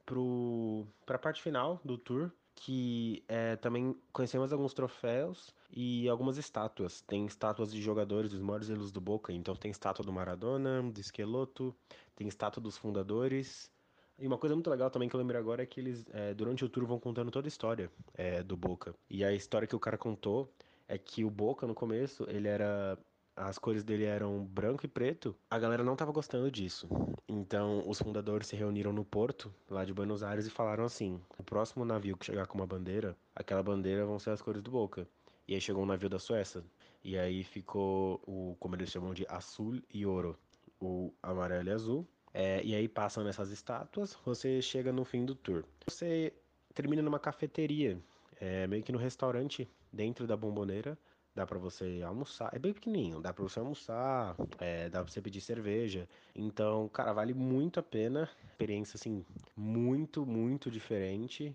para 1.05 1.16
a 1.16 1.19
parte 1.19 1.42
final 1.42 1.81
do 1.85 1.99
tour, 1.99 2.31
que 2.55 3.23
é, 3.29 3.57
também 3.57 3.95
conhecemos 4.11 4.53
alguns 4.53 4.73
troféus 4.73 5.55
e 5.71 6.09
algumas 6.09 6.38
estátuas. 6.38 7.03
Tem 7.03 7.27
estátuas 7.27 7.71
de 7.71 7.83
jogadores 7.83 8.31
dos 8.31 8.40
maiores 8.40 8.71
ídolos 8.71 8.90
do 8.90 9.01
Boca, 9.01 9.33
então 9.33 9.55
tem 9.55 9.71
estátua 9.71 10.05
do 10.05 10.12
Maradona, 10.12 10.83
do 10.83 10.99
Esqueloto, 10.99 11.77
tem 12.14 12.27
estátua 12.27 12.62
dos 12.62 12.79
fundadores. 12.79 13.71
E 14.19 14.27
uma 14.27 14.38
coisa 14.38 14.55
muito 14.55 14.71
legal 14.71 14.90
também 14.90 15.11
que 15.11 15.14
eu 15.14 15.21
lembro 15.21 15.37
agora 15.37 15.62
é 15.62 15.66
que 15.66 15.79
eles, 15.79 16.07
é, 16.11 16.33
durante 16.33 16.64
o 16.64 16.69
tour, 16.71 16.87
vão 16.87 16.99
contando 16.99 17.31
toda 17.31 17.47
a 17.47 17.51
história 17.51 17.90
é, 18.14 18.42
do 18.42 18.57
Boca. 18.57 18.95
E 19.11 19.23
a 19.23 19.33
história 19.33 19.69
que 19.69 19.77
o 19.77 19.81
cara 19.81 19.99
contou 19.99 20.51
é 20.88 20.97
que 20.97 21.23
o 21.23 21.31
Boca, 21.31 21.66
no 21.66 21.75
começo, 21.75 22.25
ele 22.31 22.49
era 22.49 22.99
as 23.37 23.59
cores 23.59 23.85
dele 23.85 24.05
eram 24.05 24.44
branco 24.44 24.87
e 24.87 24.88
preto, 24.88 25.37
a 25.51 25.59
galera 25.59 25.85
não 25.85 25.92
estava 25.92 26.11
gostando 26.11 26.51
disso. 26.51 26.88
Então, 27.29 27.87
os 27.87 28.01
fundadores 28.01 28.46
se 28.49 28.57
reuniram 28.57 28.92
no 28.92 29.05
porto, 29.05 29.53
lá 29.68 29.85
de 29.85 29.92
Buenos 29.92 30.22
Aires, 30.22 30.46
e 30.46 30.51
falaram 30.51 30.85
assim: 30.85 31.20
o 31.38 31.42
próximo 31.42 31.85
navio 31.85 32.16
que 32.16 32.25
chegar 32.25 32.46
com 32.46 32.57
uma 32.57 32.66
bandeira, 32.66 33.14
aquela 33.35 33.62
bandeira 33.62 34.07
vão 34.07 34.18
ser 34.18 34.31
as 34.31 34.40
cores 34.40 34.62
do 34.62 34.70
Boca. 34.70 35.07
E 35.46 35.55
aí 35.55 35.61
chegou 35.61 35.83
um 35.83 35.87
navio 35.87 36.09
da 36.09 36.18
Suécia. 36.18 36.64
E 37.05 37.16
aí 37.16 37.44
ficou 37.44 38.20
o, 38.27 38.57
como 38.59 38.75
eles 38.75 38.90
chamam 38.90 39.14
de 39.14 39.25
azul 39.29 39.81
e 39.92 40.05
ouro, 40.05 40.37
o 40.81 41.12
amarelo 41.22 41.68
e 41.68 41.72
azul. 41.72 42.09
É, 42.35 42.62
e 42.64 42.75
aí 42.75 42.88
passam 42.88 43.22
nessas 43.22 43.51
estátuas, 43.51 44.18
você 44.25 44.61
chega 44.61 44.92
no 44.92 45.05
fim 45.05 45.25
do 45.25 45.35
tour. 45.35 45.64
Você 45.87 46.33
termina 46.75 47.01
numa 47.01 47.18
cafeteria, 47.18 47.99
é, 48.40 48.66
meio 48.66 48.83
que 48.83 48.92
no 48.92 48.99
restaurante 48.99 49.68
dentro 49.92 50.27
da 50.27 50.37
bomboneira 50.37 50.99
dá 51.37 51.46
para 51.46 51.59
você 51.59 52.03
almoçar. 52.05 52.51
É 52.53 52.59
bem 52.59 52.72
pequenininho, 52.72 53.20
dá 53.20 53.33
para 53.33 53.42
você 53.44 53.59
almoçar, 53.59 54.35
é, 54.59 54.88
dá 54.88 55.03
para 55.05 55.12
você 55.12 55.20
pedir 55.20 55.42
cerveja. 55.42 56.09
Então, 56.35 56.88
cara, 56.88 57.12
vale 57.12 57.35
muito 57.35 57.79
a 57.79 57.83
pena. 57.83 58.29
Experiência 58.49 58.96
assim 58.96 59.25
muito, 59.55 60.25
muito 60.25 60.70
diferente 60.70 61.55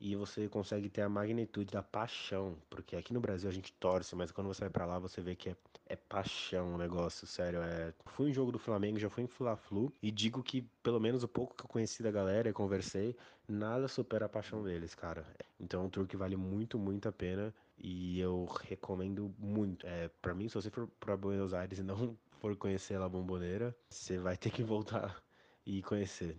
e 0.00 0.16
você 0.16 0.48
consegue 0.48 0.88
ter 0.88 1.02
a 1.02 1.08
magnitude 1.08 1.70
da 1.72 1.82
paixão, 1.82 2.56
porque 2.70 2.96
aqui 2.96 3.12
no 3.12 3.20
Brasil 3.20 3.48
a 3.48 3.52
gente 3.52 3.72
torce, 3.74 4.16
mas 4.16 4.32
quando 4.32 4.46
você 4.48 4.62
vai 4.62 4.70
para 4.70 4.86
lá 4.86 4.98
você 4.98 5.20
vê 5.20 5.36
que 5.36 5.50
é, 5.50 5.56
é 5.90 5.96
paixão 5.96 6.74
o 6.74 6.78
negócio, 6.78 7.26
sério. 7.26 7.60
É... 7.60 7.92
Fui 8.06 8.30
em 8.30 8.32
jogo 8.32 8.52
do 8.52 8.58
Flamengo, 8.58 8.98
já 8.98 9.10
fui 9.10 9.24
em 9.24 9.26
Fla-Flu 9.26 9.92
e 10.00 10.10
digo 10.10 10.40
que 10.42 10.62
pelo 10.82 11.00
menos 11.00 11.24
o 11.24 11.28
pouco 11.28 11.54
que 11.54 11.64
eu 11.64 11.68
conheci 11.68 12.00
da 12.00 12.12
galera 12.12 12.48
e 12.48 12.52
conversei, 12.52 13.16
nada 13.48 13.88
supera 13.88 14.26
a 14.26 14.28
paixão 14.28 14.62
deles, 14.62 14.94
cara. 14.94 15.26
Então 15.58 15.82
é 15.82 15.84
um 15.86 15.90
tour 15.90 16.06
que 16.06 16.16
vale 16.16 16.36
muito, 16.36 16.78
muito 16.78 17.08
a 17.08 17.12
pena 17.12 17.52
e 17.76 18.20
eu 18.20 18.44
recomendo 18.68 19.34
muito. 19.36 19.84
É, 19.84 20.08
para 20.22 20.32
mim, 20.32 20.48
se 20.48 20.54
você 20.54 20.70
for 20.70 20.86
para 21.00 21.16
Buenos 21.16 21.52
Aires 21.52 21.80
e 21.80 21.82
não 21.82 22.16
for 22.40 22.56
conhecer 22.56 23.00
a 23.00 23.08
Bomboneira, 23.08 23.74
você 23.88 24.16
vai 24.16 24.36
ter 24.36 24.50
que 24.50 24.62
voltar 24.62 25.20
e 25.66 25.82
conhecer. 25.82 26.38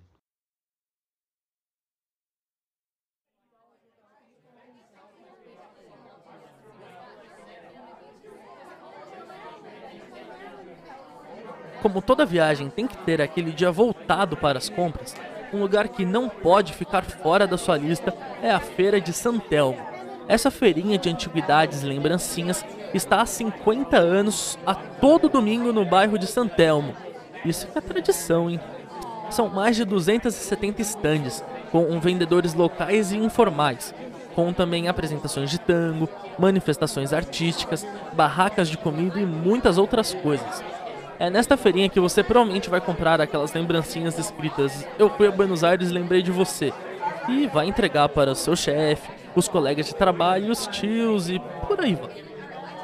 Como 11.81 12.01
toda 12.01 12.25
viagem 12.25 12.69
tem 12.69 12.85
que 12.85 12.97
ter 12.97 13.21
aquele 13.21 13.51
dia 13.51 13.71
voltado 13.71 14.37
para 14.37 14.59
as 14.59 14.69
compras, 14.69 15.15
um 15.51 15.59
lugar 15.59 15.87
que 15.87 16.05
não 16.05 16.29
pode 16.29 16.73
ficar 16.73 17.03
fora 17.03 17.47
da 17.47 17.57
sua 17.57 17.75
lista 17.75 18.13
é 18.41 18.51
a 18.51 18.59
Feira 18.59 19.01
de 19.01 19.11
Santelmo. 19.11 19.79
Essa 20.27 20.51
feirinha 20.51 20.97
de 20.97 21.09
antiguidades 21.09 21.81
e 21.81 21.87
lembrancinhas 21.87 22.63
está 22.93 23.21
há 23.21 23.25
50 23.25 23.97
anos 23.97 24.59
a 24.65 24.75
todo 24.75 25.27
domingo 25.27 25.73
no 25.73 25.83
bairro 25.83 26.19
de 26.19 26.27
Santelmo. 26.27 26.93
Isso 27.43 27.67
é 27.73 27.81
tradição, 27.81 28.49
hein? 28.49 28.59
São 29.31 29.49
mais 29.49 29.75
de 29.75 29.83
270 29.83 30.81
estandes, 30.81 31.43
com 31.71 31.99
vendedores 31.99 32.53
locais 32.53 33.11
e 33.11 33.17
informais, 33.17 33.93
com 34.35 34.53
também 34.53 34.87
apresentações 34.87 35.49
de 35.49 35.59
tango, 35.59 36.07
manifestações 36.37 37.11
artísticas, 37.11 37.85
barracas 38.13 38.69
de 38.69 38.77
comida 38.77 39.19
e 39.19 39.25
muitas 39.25 39.77
outras 39.77 40.13
coisas. 40.13 40.63
É 41.21 41.29
nesta 41.29 41.55
feirinha 41.55 41.87
que 41.87 41.99
você 41.99 42.23
provavelmente 42.23 42.67
vai 42.67 42.81
comprar 42.81 43.21
aquelas 43.21 43.53
lembrancinhas 43.53 44.17
escritas 44.17 44.87
Eu 44.97 45.07
fui 45.07 45.27
a 45.27 45.31
Buenos 45.31 45.63
Aires 45.63 45.91
e 45.91 45.93
lembrei 45.93 46.23
de 46.23 46.31
você. 46.31 46.73
E 47.29 47.45
vai 47.45 47.67
entregar 47.67 48.09
para 48.09 48.31
o 48.31 48.35
seu 48.35 48.55
chefe, 48.55 49.07
os 49.35 49.47
colegas 49.47 49.85
de 49.85 49.93
trabalho, 49.93 50.51
os 50.51 50.65
tios 50.65 51.29
e 51.29 51.37
por 51.67 51.79
aí 51.79 51.93
vai. 51.93 52.09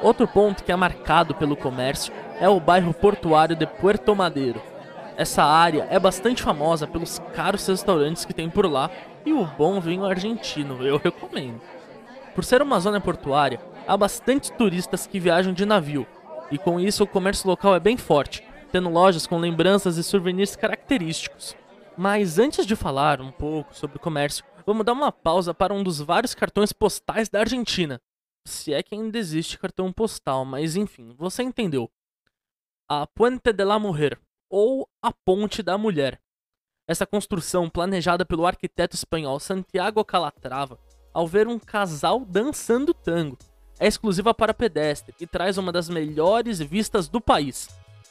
Outro 0.00 0.28
ponto 0.28 0.62
que 0.62 0.70
é 0.70 0.76
marcado 0.76 1.34
pelo 1.34 1.56
comércio 1.56 2.12
é 2.40 2.48
o 2.48 2.60
bairro 2.60 2.94
portuário 2.94 3.56
de 3.56 3.66
Puerto 3.66 4.14
Madeiro. 4.14 4.62
Essa 5.16 5.42
área 5.42 5.88
é 5.90 5.98
bastante 5.98 6.40
famosa 6.40 6.86
pelos 6.86 7.20
caros 7.34 7.66
restaurantes 7.66 8.24
que 8.24 8.32
tem 8.32 8.48
por 8.48 8.70
lá 8.70 8.88
e 9.26 9.32
o 9.32 9.44
bom 9.44 9.80
vinho 9.80 10.04
argentino, 10.04 10.86
eu 10.86 10.96
recomendo. 10.96 11.60
Por 12.36 12.44
ser 12.44 12.62
uma 12.62 12.78
zona 12.78 13.00
portuária, 13.00 13.58
há 13.84 13.96
bastante 13.96 14.52
turistas 14.52 15.08
que 15.08 15.18
viajam 15.18 15.52
de 15.52 15.66
navio, 15.66 16.06
e 16.50 16.58
com 16.58 16.80
isso 16.80 17.04
o 17.04 17.06
comércio 17.06 17.48
local 17.48 17.74
é 17.74 17.80
bem 17.80 17.96
forte, 17.96 18.42
tendo 18.72 18.88
lojas 18.88 19.26
com 19.26 19.38
lembranças 19.38 19.96
e 19.96 20.04
souvenirs 20.04 20.56
característicos. 20.56 21.56
Mas 21.96 22.38
antes 22.38 22.64
de 22.64 22.76
falar 22.76 23.20
um 23.20 23.32
pouco 23.32 23.74
sobre 23.74 23.96
o 23.96 24.00
comércio, 24.00 24.44
vamos 24.64 24.84
dar 24.84 24.92
uma 24.92 25.10
pausa 25.10 25.52
para 25.52 25.74
um 25.74 25.82
dos 25.82 26.00
vários 26.00 26.34
cartões 26.34 26.72
postais 26.72 27.28
da 27.28 27.40
Argentina. 27.40 28.00
Se 28.46 28.72
é 28.72 28.82
que 28.82 28.94
ainda 28.94 29.18
existe 29.18 29.58
cartão 29.58 29.92
postal, 29.92 30.44
mas 30.44 30.76
enfim, 30.76 31.14
você 31.18 31.42
entendeu. 31.42 31.90
A 32.88 33.06
Puente 33.06 33.52
de 33.52 33.64
la 33.64 33.78
Mujer, 33.78 34.18
ou 34.48 34.88
a 35.02 35.12
Ponte 35.12 35.62
da 35.62 35.76
Mulher. 35.76 36.20
Essa 36.86 37.06
construção, 37.06 37.68
planejada 37.68 38.24
pelo 38.24 38.46
arquiteto 38.46 38.96
espanhol 38.96 39.38
Santiago 39.38 40.02
Calatrava, 40.04 40.78
ao 41.12 41.26
ver 41.26 41.46
um 41.46 41.58
casal 41.58 42.24
dançando 42.24 42.94
tango, 42.94 43.36
é 43.78 43.86
exclusiva 43.86 44.34
para 44.34 44.54
pedestre 44.54 45.14
e 45.20 45.26
traz 45.26 45.58
uma 45.58 45.72
das 45.72 45.88
melhores 45.88 46.58
vistas 46.60 47.08
do 47.08 47.20
país. 47.20 47.68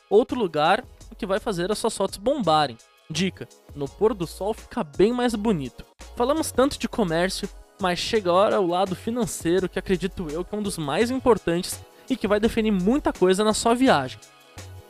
Outro 0.10 0.40
lugar 0.40 0.84
que 1.18 1.26
vai 1.26 1.40
fazer 1.40 1.72
as 1.72 1.78
suas 1.78 1.98
fotos 1.98 2.18
bombarem. 2.18 2.78
Dica: 3.10 3.48
no 3.76 3.88
pôr 3.88 4.14
do 4.14 4.28
sol 4.28 4.54
fica 4.54 4.84
bem 4.84 5.12
mais 5.12 5.36
bonito. 5.36 5.86
Falamos 6.16 6.52
tanto 6.52 6.78
de 6.78 6.88
comércio, 6.88 7.50
mas 7.80 8.00
chega 8.00 8.30
a 8.30 8.34
hora 8.34 8.62
o 8.62 8.68
lado 8.68 8.96
financeiro 8.96 9.70
que 9.70 9.80
acredito 9.80 10.28
eu 10.30 10.44
que 10.44 10.56
é 10.56 10.58
um 10.58 10.64
dos 10.64 10.78
mais 10.78 11.12
importantes 11.12 11.80
e 12.10 12.16
que 12.16 12.28
vai 12.28 12.40
definir 12.40 12.72
muita 12.72 13.12
coisa 13.12 13.44
na 13.44 13.54
sua 13.54 13.74
viagem. 13.74 14.20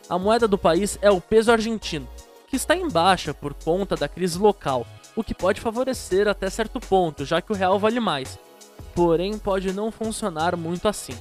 A 0.09 0.17
moeda 0.17 0.47
do 0.47 0.57
país 0.57 0.97
é 1.01 1.11
o 1.11 1.19
peso 1.19 1.51
argentino, 1.51 2.07
que 2.47 2.55
está 2.55 2.75
em 2.75 2.87
baixa 2.87 3.33
por 3.33 3.53
conta 3.53 3.95
da 3.95 4.07
crise 4.07 4.37
local, 4.37 4.85
o 5.15 5.23
que 5.23 5.33
pode 5.33 5.59
favorecer 5.59 6.27
até 6.27 6.49
certo 6.49 6.79
ponto, 6.79 7.25
já 7.25 7.41
que 7.41 7.51
o 7.51 7.55
real 7.55 7.77
vale 7.77 7.99
mais 7.99 8.39
porém 8.93 9.37
pode 9.37 9.71
não 9.73 9.91
funcionar 9.91 10.55
muito 10.55 10.87
assim. 10.87 11.17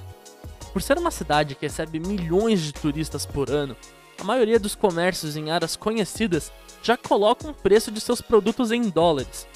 Por 0.72 0.82
ser 0.82 0.98
uma 0.98 1.10
cidade 1.10 1.54
que 1.54 1.66
recebe 1.66 1.98
milhões 1.98 2.60
de 2.60 2.72
turistas 2.72 3.24
por 3.24 3.50
ano, 3.50 3.76
a 4.18 4.24
maioria 4.24 4.58
dos 4.58 4.74
comércios 4.74 5.36
em 5.36 5.50
áreas 5.50 5.76
conhecidas 5.76 6.52
já 6.82 6.96
colocam 6.96 7.50
o 7.50 7.54
preço 7.54 7.90
de 7.90 8.00
seus 8.00 8.20
produtos 8.20 8.70
em 8.70 8.88
dólares. 8.88 9.46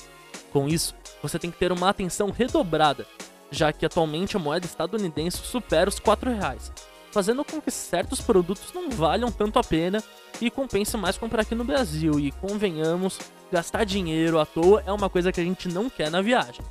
Com 0.52 0.68
isso, 0.68 0.94
você 1.22 1.38
tem 1.38 1.50
que 1.50 1.58
ter 1.58 1.72
uma 1.72 1.88
atenção 1.88 2.30
redobrada, 2.30 3.06
já 3.50 3.72
que 3.72 3.86
atualmente 3.86 4.36
a 4.36 4.40
moeda 4.40 4.66
estadunidense 4.66 5.38
supera 5.38 5.88
os 5.88 5.98
4 5.98 6.30
reais, 6.30 6.72
fazendo 7.10 7.44
com 7.44 7.60
que 7.60 7.70
certos 7.70 8.20
produtos 8.20 8.72
não 8.72 8.90
valham 8.90 9.30
tanto 9.30 9.58
a 9.58 9.64
pena 9.64 10.02
e 10.40 10.50
compense 10.50 10.96
mais 10.96 11.18
comprar 11.18 11.42
aqui 11.42 11.54
no 11.54 11.64
Brasil. 11.64 12.18
E 12.18 12.32
convenhamos, 12.32 13.18
gastar 13.52 13.84
dinheiro 13.84 14.38
à 14.38 14.46
toa 14.46 14.82
é 14.86 14.92
uma 14.92 15.10
coisa 15.10 15.32
que 15.32 15.40
a 15.40 15.44
gente 15.44 15.68
não 15.68 15.88
quer 15.90 16.10
na 16.10 16.22
viagem. 16.22 16.64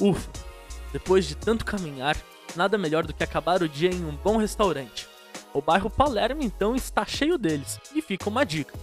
Ufa, 0.00 0.30
depois 0.92 1.26
de 1.26 1.34
tanto 1.34 1.64
caminhar, 1.64 2.16
nada 2.54 2.76
melhor 2.76 3.06
do 3.06 3.14
que 3.14 3.24
acabar 3.24 3.62
o 3.62 3.68
dia 3.68 3.90
em 3.90 4.04
um 4.04 4.16
bom 4.16 4.36
restaurante. 4.36 5.08
O 5.54 5.60
bairro 5.62 5.88
Palermo 5.88 6.42
então 6.42 6.74
está 6.74 7.04
cheio 7.06 7.38
deles, 7.38 7.80
e 7.94 8.02
fica 8.02 8.28
uma 8.28 8.44
dica. 8.44 8.74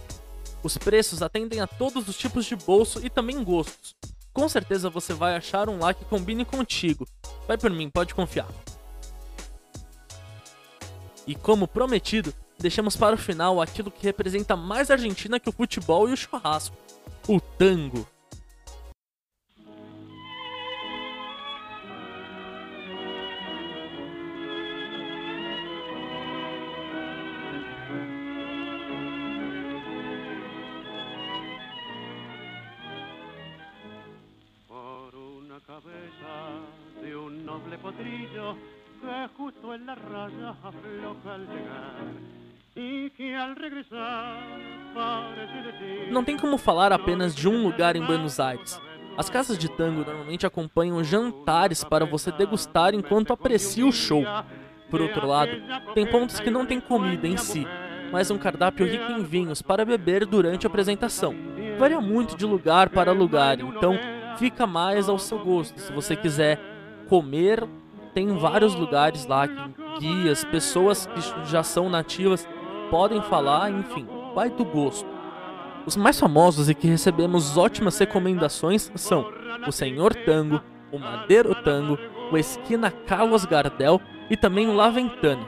Os 0.62 0.76
preços 0.76 1.22
atendem 1.22 1.60
a 1.60 1.66
todos 1.66 2.08
os 2.08 2.16
tipos 2.16 2.46
de 2.46 2.56
bolso 2.56 3.04
e 3.04 3.10
também 3.10 3.44
gostos. 3.44 3.94
Com 4.32 4.48
certeza 4.48 4.90
você 4.90 5.12
vai 5.12 5.36
achar 5.36 5.68
um 5.68 5.78
lá 5.78 5.94
que 5.94 6.04
combine 6.04 6.44
contigo. 6.44 7.06
Vai 7.46 7.56
por 7.56 7.70
mim, 7.70 7.88
pode 7.88 8.14
confiar. 8.14 8.48
E 11.26 11.34
como 11.34 11.68
prometido, 11.68 12.34
deixamos 12.58 12.96
para 12.96 13.14
o 13.14 13.18
final 13.18 13.60
aquilo 13.60 13.90
que 13.90 14.02
representa 14.04 14.56
mais 14.56 14.90
a 14.90 14.94
Argentina 14.94 15.38
que 15.38 15.48
o 15.48 15.52
futebol 15.52 16.08
e 16.08 16.12
o 16.12 16.16
churrasco: 16.16 16.76
o 17.28 17.40
tango. 17.40 18.06
Que 38.34 39.28
justo 39.36 39.74
en 39.74 39.86
la 39.86 39.94
raya 39.94 40.56
afloja 40.62 41.34
al 41.34 41.46
llegar. 41.46 42.34
Não 46.10 46.24
tem 46.24 46.36
como 46.36 46.58
falar 46.58 46.92
apenas 46.92 47.32
de 47.32 47.48
um 47.48 47.62
lugar 47.62 47.94
em 47.94 48.04
Buenos 48.04 48.40
Aires. 48.40 48.80
As 49.16 49.30
casas 49.30 49.56
de 49.56 49.68
tango 49.68 50.04
normalmente 50.04 50.44
acompanham 50.44 51.04
jantares 51.04 51.84
para 51.84 52.04
você 52.04 52.32
degustar 52.32 52.92
enquanto 52.92 53.32
aprecia 53.32 53.86
o 53.86 53.92
show. 53.92 54.24
Por 54.90 55.00
outro 55.00 55.24
lado, 55.24 55.52
tem 55.94 56.04
pontos 56.04 56.40
que 56.40 56.50
não 56.50 56.66
tem 56.66 56.80
comida 56.80 57.28
em 57.28 57.36
si, 57.36 57.64
mas 58.10 58.28
um 58.32 58.38
cardápio 58.38 58.86
rico 58.86 59.12
em 59.12 59.22
vinhos 59.22 59.62
para 59.62 59.84
beber 59.84 60.26
durante 60.26 60.66
a 60.66 60.68
apresentação. 60.68 61.32
Varia 61.78 62.00
muito 62.00 62.36
de 62.36 62.44
lugar 62.44 62.88
para 62.88 63.12
lugar, 63.12 63.60
então 63.60 63.96
fica 64.36 64.66
mais 64.66 65.08
ao 65.08 65.18
seu 65.18 65.38
gosto. 65.38 65.78
Se 65.78 65.92
você 65.92 66.16
quiser 66.16 66.58
comer, 67.08 67.64
tem 68.14 68.28
vários 68.38 68.74
lugares 68.74 69.26
lá 69.26 69.48
que 69.48 69.98
guias, 69.98 70.44
pessoas 70.44 71.06
que 71.06 71.50
já 71.50 71.62
são 71.62 71.90
nativas 71.90 72.48
podem 72.90 73.20
falar, 73.22 73.70
enfim, 73.70 74.06
vai 74.34 74.48
do 74.48 74.64
gosto. 74.64 75.08
Os 75.84 75.96
mais 75.96 76.18
famosos 76.18 76.70
e 76.70 76.74
que 76.74 76.86
recebemos 76.86 77.58
ótimas 77.58 77.98
recomendações 77.98 78.90
são 78.94 79.30
o 79.66 79.72
Senhor 79.72 80.14
Tango, 80.14 80.62
o 80.92 80.98
Madeiro 80.98 81.54
Tango, 81.56 81.98
o 82.30 82.38
Esquina 82.38 82.90
Carlos 82.90 83.44
Gardel 83.44 84.00
e 84.30 84.36
também 84.36 84.68
o 84.68 84.74
La 84.74 84.90
Ventana. 84.90 85.46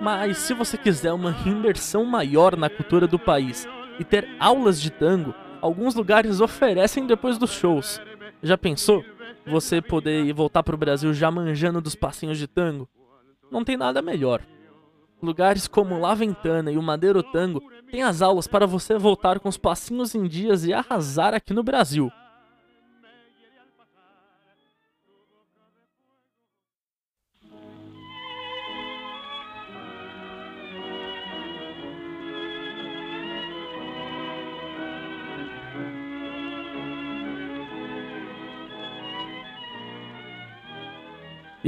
Mas 0.00 0.38
se 0.38 0.54
você 0.54 0.76
quiser 0.76 1.12
uma 1.12 1.34
imersão 1.44 2.04
maior 2.04 2.56
na 2.56 2.70
cultura 2.70 3.06
do 3.06 3.18
país 3.18 3.66
e 3.98 4.04
ter 4.04 4.28
aulas 4.38 4.80
de 4.80 4.90
tango, 4.90 5.34
alguns 5.60 5.94
lugares 5.94 6.40
oferecem 6.40 7.06
depois 7.06 7.36
dos 7.36 7.50
shows. 7.50 8.00
Já 8.40 8.56
pensou? 8.56 9.04
Você 9.50 9.80
poder 9.80 10.24
ir 10.24 10.32
voltar 10.32 10.62
pro 10.62 10.76
Brasil 10.76 11.12
já 11.14 11.30
manjando 11.30 11.80
dos 11.80 11.94
passinhos 11.94 12.38
de 12.38 12.46
tango? 12.46 12.88
Não 13.50 13.64
tem 13.64 13.76
nada 13.76 14.02
melhor. 14.02 14.42
Lugares 15.22 15.66
como 15.66 15.98
La 15.98 16.14
Ventana 16.14 16.70
e 16.70 16.76
o 16.76 16.82
Madeiro 16.82 17.22
Tango 17.22 17.62
têm 17.90 18.02
as 18.02 18.22
aulas 18.22 18.46
para 18.46 18.66
você 18.66 18.98
voltar 18.98 19.40
com 19.40 19.48
os 19.48 19.56
passinhos 19.56 20.14
em 20.14 20.28
dias 20.28 20.64
e 20.64 20.72
arrasar 20.72 21.34
aqui 21.34 21.52
no 21.54 21.62
Brasil. 21.62 22.12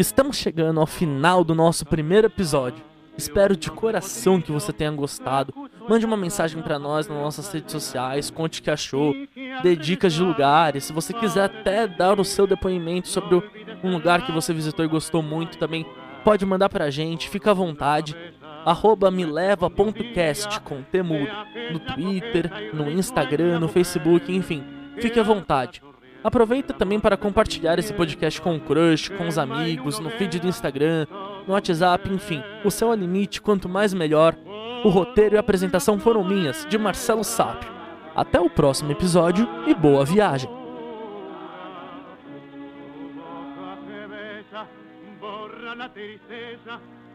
Estamos 0.01 0.39
chegando 0.39 0.81
ao 0.81 0.87
final 0.87 1.45
do 1.45 1.55
nosso 1.55 1.85
primeiro 1.85 2.27
episódio. 2.27 2.83
Espero 3.19 3.55
de 3.55 3.71
coração 3.71 4.41
que 4.41 4.51
você 4.51 4.73
tenha 4.73 4.91
gostado. 4.91 5.53
Mande 5.87 6.07
uma 6.07 6.17
mensagem 6.17 6.63
para 6.63 6.79
nós 6.79 7.07
nas 7.07 7.19
nossas 7.19 7.53
redes 7.53 7.71
sociais, 7.71 8.31
conte 8.31 8.61
o 8.61 8.63
que 8.63 8.71
achou, 8.71 9.15
dê 9.63 9.77
dicas 9.77 10.15
de 10.15 10.23
lugares. 10.23 10.85
Se 10.85 10.95
você 10.95 11.13
quiser 11.13 11.45
até 11.45 11.87
dar 11.87 12.19
o 12.19 12.25
seu 12.25 12.47
depoimento 12.47 13.09
sobre 13.09 13.43
um 13.85 13.93
lugar 13.93 14.25
que 14.25 14.33
você 14.33 14.55
visitou 14.55 14.87
e 14.87 14.89
gostou 14.89 15.23
muito 15.23 15.59
também, 15.59 15.85
pode 16.25 16.47
mandar 16.47 16.71
pra 16.71 16.89
gente, 16.89 17.29
fica 17.29 17.51
à 17.51 17.55
vontade. 17.55 18.17
Arroba 18.65 19.11
mileva.cast 19.11 20.63
com 20.63 20.81
temudo 20.81 21.31
no 21.71 21.79
Twitter, 21.79 22.51
no 22.73 22.91
Instagram, 22.91 23.61
no 23.61 23.69
Facebook, 23.69 24.35
enfim, 24.35 24.65
fique 24.97 25.21
à 25.21 25.23
vontade. 25.23 25.83
Aproveita 26.23 26.73
também 26.73 27.01
para 27.01 27.17
compartilhar 27.17 27.79
esse 27.79 27.93
podcast 27.93 28.41
com 28.41 28.57
o 28.57 28.61
crush, 28.61 29.09
com 29.09 29.27
os 29.27 29.39
amigos, 29.39 29.99
no 29.99 30.11
feed 30.11 30.39
do 30.39 30.49
Instagram, 30.49 31.07
no 31.47 31.55
WhatsApp, 31.55 32.13
enfim. 32.13 32.43
O 32.65 32.71
céu 32.71 32.93
é 32.93 32.97
limite, 32.97 33.41
quanto 33.41 33.69
mais 33.69 33.95
melhor. 33.95 34.37
O 34.85 34.89
roteiro 34.89 35.35
e 35.35 35.39
a 35.39 35.41
apresentação 35.41 35.99
foram 35.99 36.23
minhas, 36.25 36.67
de 36.69 36.77
Marcelo 36.77 37.25
Sápio. 37.25 37.71
Até 38.15 38.41
o 38.41 38.51
próximo 38.51 38.93
episódio 38.93 39.49
e 39.67 39.75
boa 39.75 40.05
viagem! 40.05 40.61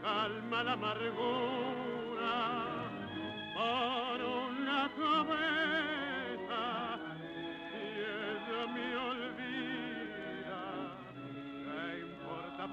calma 0.05 0.61
la 0.61 0.73
amargura. 0.73 2.33
Por 3.55 4.19
una 4.21 4.89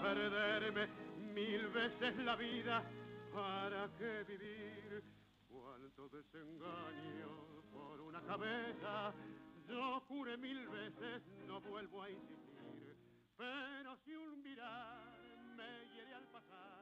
perderme 0.03 0.89
mil 1.33 1.69
veces 1.69 2.17
la 2.19 2.35
vida, 2.35 2.83
¿para 3.33 3.89
qué 3.97 4.25
vivir? 4.25 5.03
Cuánto 5.49 6.09
desengaño 6.09 7.63
por 7.73 8.01
una 8.01 8.21
cabeza, 8.23 9.15
yo 9.69 10.01
juré 10.09 10.37
mil 10.37 10.69
veces, 10.69 11.23
no 11.47 11.61
vuelvo 11.61 12.03
a 12.03 12.11
insistir, 12.11 12.97
pero 13.37 13.97
si 14.05 14.15
un 14.15 14.43
mirar 14.43 15.07
me 15.57 15.95
hiere 15.95 16.15
al 16.15 16.27
pasar. 16.27 16.82